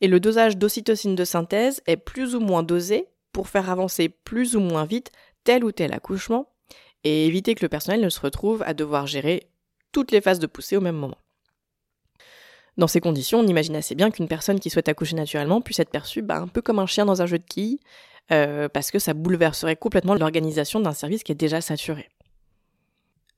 et 0.00 0.08
le 0.08 0.18
dosage 0.18 0.56
d'ocytocine 0.56 1.14
de 1.14 1.24
synthèse 1.24 1.80
est 1.86 1.96
plus 1.96 2.34
ou 2.34 2.40
moins 2.40 2.64
dosé 2.64 3.06
pour 3.32 3.46
faire 3.48 3.70
avancer 3.70 4.08
plus 4.08 4.56
ou 4.56 4.60
moins 4.60 4.86
vite 4.86 5.12
tel 5.44 5.64
ou 5.64 5.70
tel 5.70 5.94
accouchement, 5.94 6.50
et 7.04 7.26
éviter 7.26 7.54
que 7.54 7.64
le 7.64 7.68
personnel 7.68 8.00
ne 8.00 8.08
se 8.08 8.18
retrouve 8.18 8.64
à 8.66 8.74
devoir 8.74 9.06
gérer 9.06 9.48
toutes 9.92 10.10
les 10.10 10.20
phases 10.20 10.40
de 10.40 10.48
poussée 10.48 10.76
au 10.76 10.80
même 10.80 10.96
moment. 10.96 11.18
Dans 12.76 12.88
ces 12.88 13.00
conditions, 13.00 13.40
on 13.40 13.46
imagine 13.46 13.76
assez 13.76 13.94
bien 13.94 14.10
qu'une 14.10 14.26
personne 14.28 14.58
qui 14.58 14.70
souhaite 14.70 14.88
accoucher 14.88 15.14
naturellement 15.14 15.60
puisse 15.60 15.78
être 15.78 15.90
perçue 15.90 16.22
bah, 16.22 16.38
un 16.38 16.48
peu 16.48 16.60
comme 16.60 16.78
un 16.78 16.86
chien 16.86 17.04
dans 17.04 17.22
un 17.22 17.26
jeu 17.26 17.38
de 17.38 17.44
quilles, 17.44 17.78
euh, 18.32 18.68
parce 18.68 18.90
que 18.90 18.98
ça 18.98 19.14
bouleverserait 19.14 19.76
complètement 19.76 20.14
l'organisation 20.14 20.80
d'un 20.80 20.92
service 20.92 21.22
qui 21.22 21.32
est 21.32 21.36
déjà 21.36 21.60
saturé. 21.60 22.08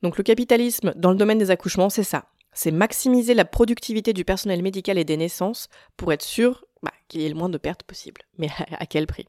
Donc 0.02 0.16
le 0.16 0.22
capitalisme 0.22 0.92
dans 0.96 1.10
le 1.10 1.16
domaine 1.16 1.38
des 1.38 1.50
accouchements, 1.50 1.90
c'est 1.90 2.02
ça. 2.02 2.26
C'est 2.52 2.70
maximiser 2.70 3.34
la 3.34 3.44
productivité 3.44 4.14
du 4.14 4.24
personnel 4.24 4.62
médical 4.62 4.96
et 4.96 5.04
des 5.04 5.18
naissances 5.18 5.68
pour 5.96 6.12
être 6.12 6.22
sûr 6.22 6.64
bah, 6.82 6.92
qu'il 7.08 7.20
y 7.20 7.26
ait 7.26 7.28
le 7.28 7.34
moins 7.34 7.50
de 7.50 7.58
pertes 7.58 7.82
possible. 7.82 8.22
Mais 8.38 8.48
à 8.78 8.86
quel 8.86 9.06
prix? 9.06 9.26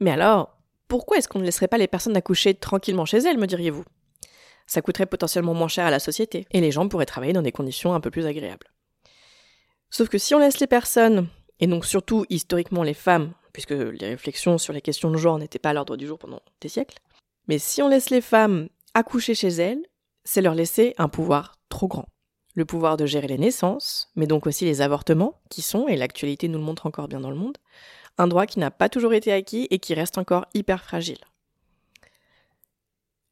Mais 0.00 0.10
alors, 0.10 0.58
pourquoi 0.88 1.16
est-ce 1.18 1.28
qu'on 1.28 1.38
ne 1.38 1.44
laisserait 1.44 1.68
pas 1.68 1.78
les 1.78 1.86
personnes 1.86 2.16
accoucher 2.16 2.54
tranquillement 2.54 3.06
chez 3.06 3.18
elles, 3.18 3.38
me 3.38 3.46
diriez-vous? 3.46 3.84
Ça 4.70 4.82
coûterait 4.82 5.06
potentiellement 5.06 5.52
moins 5.52 5.66
cher 5.66 5.84
à 5.84 5.90
la 5.90 5.98
société, 5.98 6.46
et 6.52 6.60
les 6.60 6.70
gens 6.70 6.88
pourraient 6.88 7.04
travailler 7.04 7.32
dans 7.32 7.42
des 7.42 7.50
conditions 7.50 7.92
un 7.92 7.98
peu 7.98 8.12
plus 8.12 8.24
agréables. 8.24 8.68
Sauf 9.90 10.08
que 10.08 10.16
si 10.16 10.32
on 10.32 10.38
laisse 10.38 10.60
les 10.60 10.68
personnes, 10.68 11.26
et 11.58 11.66
donc 11.66 11.84
surtout 11.84 12.24
historiquement 12.30 12.84
les 12.84 12.94
femmes, 12.94 13.32
puisque 13.52 13.72
les 13.72 14.06
réflexions 14.06 14.58
sur 14.58 14.72
les 14.72 14.80
questions 14.80 15.10
de 15.10 15.16
genre 15.16 15.40
n'étaient 15.40 15.58
pas 15.58 15.70
à 15.70 15.72
l'ordre 15.72 15.96
du 15.96 16.06
jour 16.06 16.20
pendant 16.20 16.40
des 16.60 16.68
siècles, 16.68 16.98
mais 17.48 17.58
si 17.58 17.82
on 17.82 17.88
laisse 17.88 18.10
les 18.10 18.20
femmes 18.20 18.68
accoucher 18.94 19.34
chez 19.34 19.48
elles, 19.48 19.82
c'est 20.22 20.40
leur 20.40 20.54
laisser 20.54 20.94
un 20.98 21.08
pouvoir 21.08 21.56
trop 21.68 21.88
grand. 21.88 22.06
Le 22.54 22.64
pouvoir 22.64 22.96
de 22.96 23.06
gérer 23.06 23.26
les 23.26 23.38
naissances, 23.38 24.08
mais 24.14 24.28
donc 24.28 24.46
aussi 24.46 24.66
les 24.66 24.82
avortements, 24.82 25.40
qui 25.50 25.62
sont, 25.62 25.88
et 25.88 25.96
l'actualité 25.96 26.46
nous 26.46 26.58
le 26.58 26.64
montre 26.64 26.86
encore 26.86 27.08
bien 27.08 27.18
dans 27.18 27.30
le 27.30 27.36
monde, 27.36 27.58
un 28.18 28.28
droit 28.28 28.46
qui 28.46 28.60
n'a 28.60 28.70
pas 28.70 28.88
toujours 28.88 29.14
été 29.14 29.32
acquis 29.32 29.66
et 29.72 29.80
qui 29.80 29.94
reste 29.94 30.16
encore 30.16 30.46
hyper 30.54 30.84
fragile. 30.84 31.18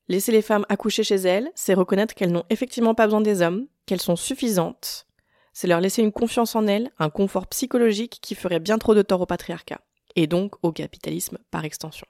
Laisser 0.08 0.32
les 0.32 0.42
femmes 0.42 0.64
accoucher 0.70 1.04
chez 1.04 1.16
elles, 1.16 1.50
c'est 1.54 1.74
reconnaître 1.74 2.14
qu'elles 2.14 2.32
n'ont 2.32 2.46
effectivement 2.48 2.94
pas 2.94 3.06
besoin 3.06 3.20
des 3.20 3.42
hommes, 3.42 3.66
qu'elles 3.84 4.00
sont 4.00 4.16
suffisantes. 4.16 5.06
C'est 5.52 5.66
leur 5.66 5.80
laisser 5.80 6.02
une 6.02 6.12
confiance 6.12 6.56
en 6.56 6.66
elles, 6.66 6.90
un 6.98 7.10
confort 7.10 7.46
psychologique 7.48 8.18
qui 8.22 8.34
ferait 8.34 8.60
bien 8.60 8.78
trop 8.78 8.94
de 8.94 9.02
tort 9.02 9.20
au 9.20 9.26
patriarcat, 9.26 9.80
et 10.16 10.26
donc 10.26 10.54
au 10.62 10.72
capitalisme 10.72 11.38
par 11.50 11.64
extension. 11.64 12.06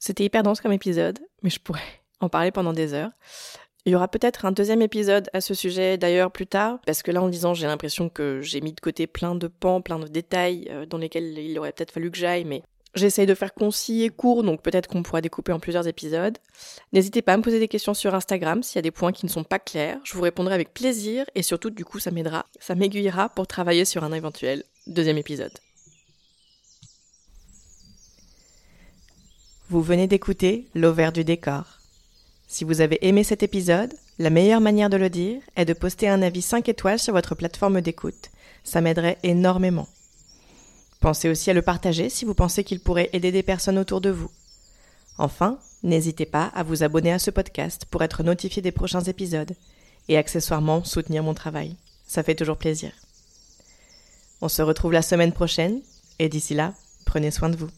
C'était 0.00 0.24
hyper 0.24 0.42
dense 0.42 0.60
comme 0.60 0.72
épisode, 0.72 1.20
mais 1.42 1.50
je 1.50 1.60
pourrais 1.60 1.80
en 2.20 2.28
parler 2.28 2.50
pendant 2.50 2.72
des 2.72 2.94
heures. 2.94 3.12
Il 3.84 3.92
y 3.92 3.94
aura 3.94 4.08
peut-être 4.08 4.44
un 4.44 4.50
deuxième 4.50 4.82
épisode 4.82 5.30
à 5.32 5.40
ce 5.40 5.54
sujet 5.54 5.96
d'ailleurs 5.96 6.32
plus 6.32 6.48
tard, 6.48 6.80
parce 6.84 7.04
que 7.04 7.12
là 7.12 7.22
en 7.22 7.28
disant 7.28 7.54
j'ai 7.54 7.68
l'impression 7.68 8.08
que 8.08 8.40
j'ai 8.42 8.60
mis 8.60 8.72
de 8.72 8.80
côté 8.80 9.06
plein 9.06 9.36
de 9.36 9.46
pans, 9.46 9.80
plein 9.80 10.00
de 10.00 10.08
détails 10.08 10.66
euh, 10.70 10.86
dans 10.86 10.98
lesquels 10.98 11.38
il 11.38 11.56
aurait 11.60 11.70
peut-être 11.70 11.92
fallu 11.92 12.10
que 12.10 12.18
j'aille, 12.18 12.44
mais 12.44 12.64
J'essaye 12.96 13.26
de 13.26 13.34
faire 13.34 13.52
concis 13.52 14.04
et 14.04 14.08
court, 14.08 14.42
donc 14.42 14.62
peut-être 14.62 14.88
qu'on 14.88 15.02
pourra 15.02 15.20
découper 15.20 15.52
en 15.52 15.60
plusieurs 15.60 15.86
épisodes. 15.86 16.38
N'hésitez 16.94 17.20
pas 17.20 17.34
à 17.34 17.36
me 17.36 17.42
poser 17.42 17.58
des 17.58 17.68
questions 17.68 17.92
sur 17.92 18.14
Instagram 18.14 18.62
s'il 18.62 18.76
y 18.76 18.78
a 18.78 18.82
des 18.82 18.90
points 18.90 19.12
qui 19.12 19.26
ne 19.26 19.30
sont 19.30 19.44
pas 19.44 19.58
clairs. 19.58 19.98
Je 20.02 20.14
vous 20.14 20.22
répondrai 20.22 20.54
avec 20.54 20.72
plaisir 20.72 21.26
et 21.34 21.42
surtout, 21.42 21.68
du 21.68 21.84
coup, 21.84 21.98
ça 21.98 22.10
m'aidera, 22.10 22.46
ça 22.58 22.74
m'aiguillera 22.74 23.28
pour 23.28 23.46
travailler 23.46 23.84
sur 23.84 24.02
un 24.02 24.12
éventuel 24.12 24.64
deuxième 24.86 25.18
épisode. 25.18 25.52
Vous 29.68 29.82
venez 29.82 30.06
d'écouter 30.06 30.66
L'Auvert 30.74 31.12
du 31.12 31.22
décor. 31.22 31.80
Si 32.48 32.64
vous 32.64 32.80
avez 32.80 33.06
aimé 33.06 33.24
cet 33.24 33.42
épisode, 33.42 33.92
la 34.18 34.30
meilleure 34.30 34.62
manière 34.62 34.88
de 34.88 34.96
le 34.96 35.10
dire 35.10 35.42
est 35.56 35.66
de 35.66 35.74
poster 35.74 36.08
un 36.08 36.22
avis 36.22 36.40
5 36.40 36.66
étoiles 36.70 36.98
sur 36.98 37.12
votre 37.12 37.34
plateforme 37.34 37.82
d'écoute. 37.82 38.30
Ça 38.64 38.80
m'aiderait 38.80 39.18
énormément. 39.22 39.86
Pensez 41.06 41.28
aussi 41.28 41.50
à 41.50 41.54
le 41.54 41.62
partager 41.62 42.10
si 42.10 42.24
vous 42.24 42.34
pensez 42.34 42.64
qu'il 42.64 42.80
pourrait 42.80 43.10
aider 43.12 43.30
des 43.30 43.44
personnes 43.44 43.78
autour 43.78 44.00
de 44.00 44.10
vous. 44.10 44.28
Enfin, 45.18 45.60
n'hésitez 45.84 46.26
pas 46.26 46.46
à 46.46 46.64
vous 46.64 46.82
abonner 46.82 47.12
à 47.12 47.20
ce 47.20 47.30
podcast 47.30 47.84
pour 47.88 48.02
être 48.02 48.24
notifié 48.24 48.60
des 48.60 48.72
prochains 48.72 49.02
épisodes 49.02 49.52
et 50.08 50.16
accessoirement 50.16 50.82
soutenir 50.82 51.22
mon 51.22 51.32
travail. 51.32 51.76
Ça 52.08 52.24
fait 52.24 52.34
toujours 52.34 52.56
plaisir. 52.56 52.90
On 54.40 54.48
se 54.48 54.62
retrouve 54.62 54.90
la 54.90 55.00
semaine 55.00 55.30
prochaine 55.30 55.80
et 56.18 56.28
d'ici 56.28 56.54
là, 56.54 56.74
prenez 57.04 57.30
soin 57.30 57.50
de 57.50 57.56
vous. 57.56 57.70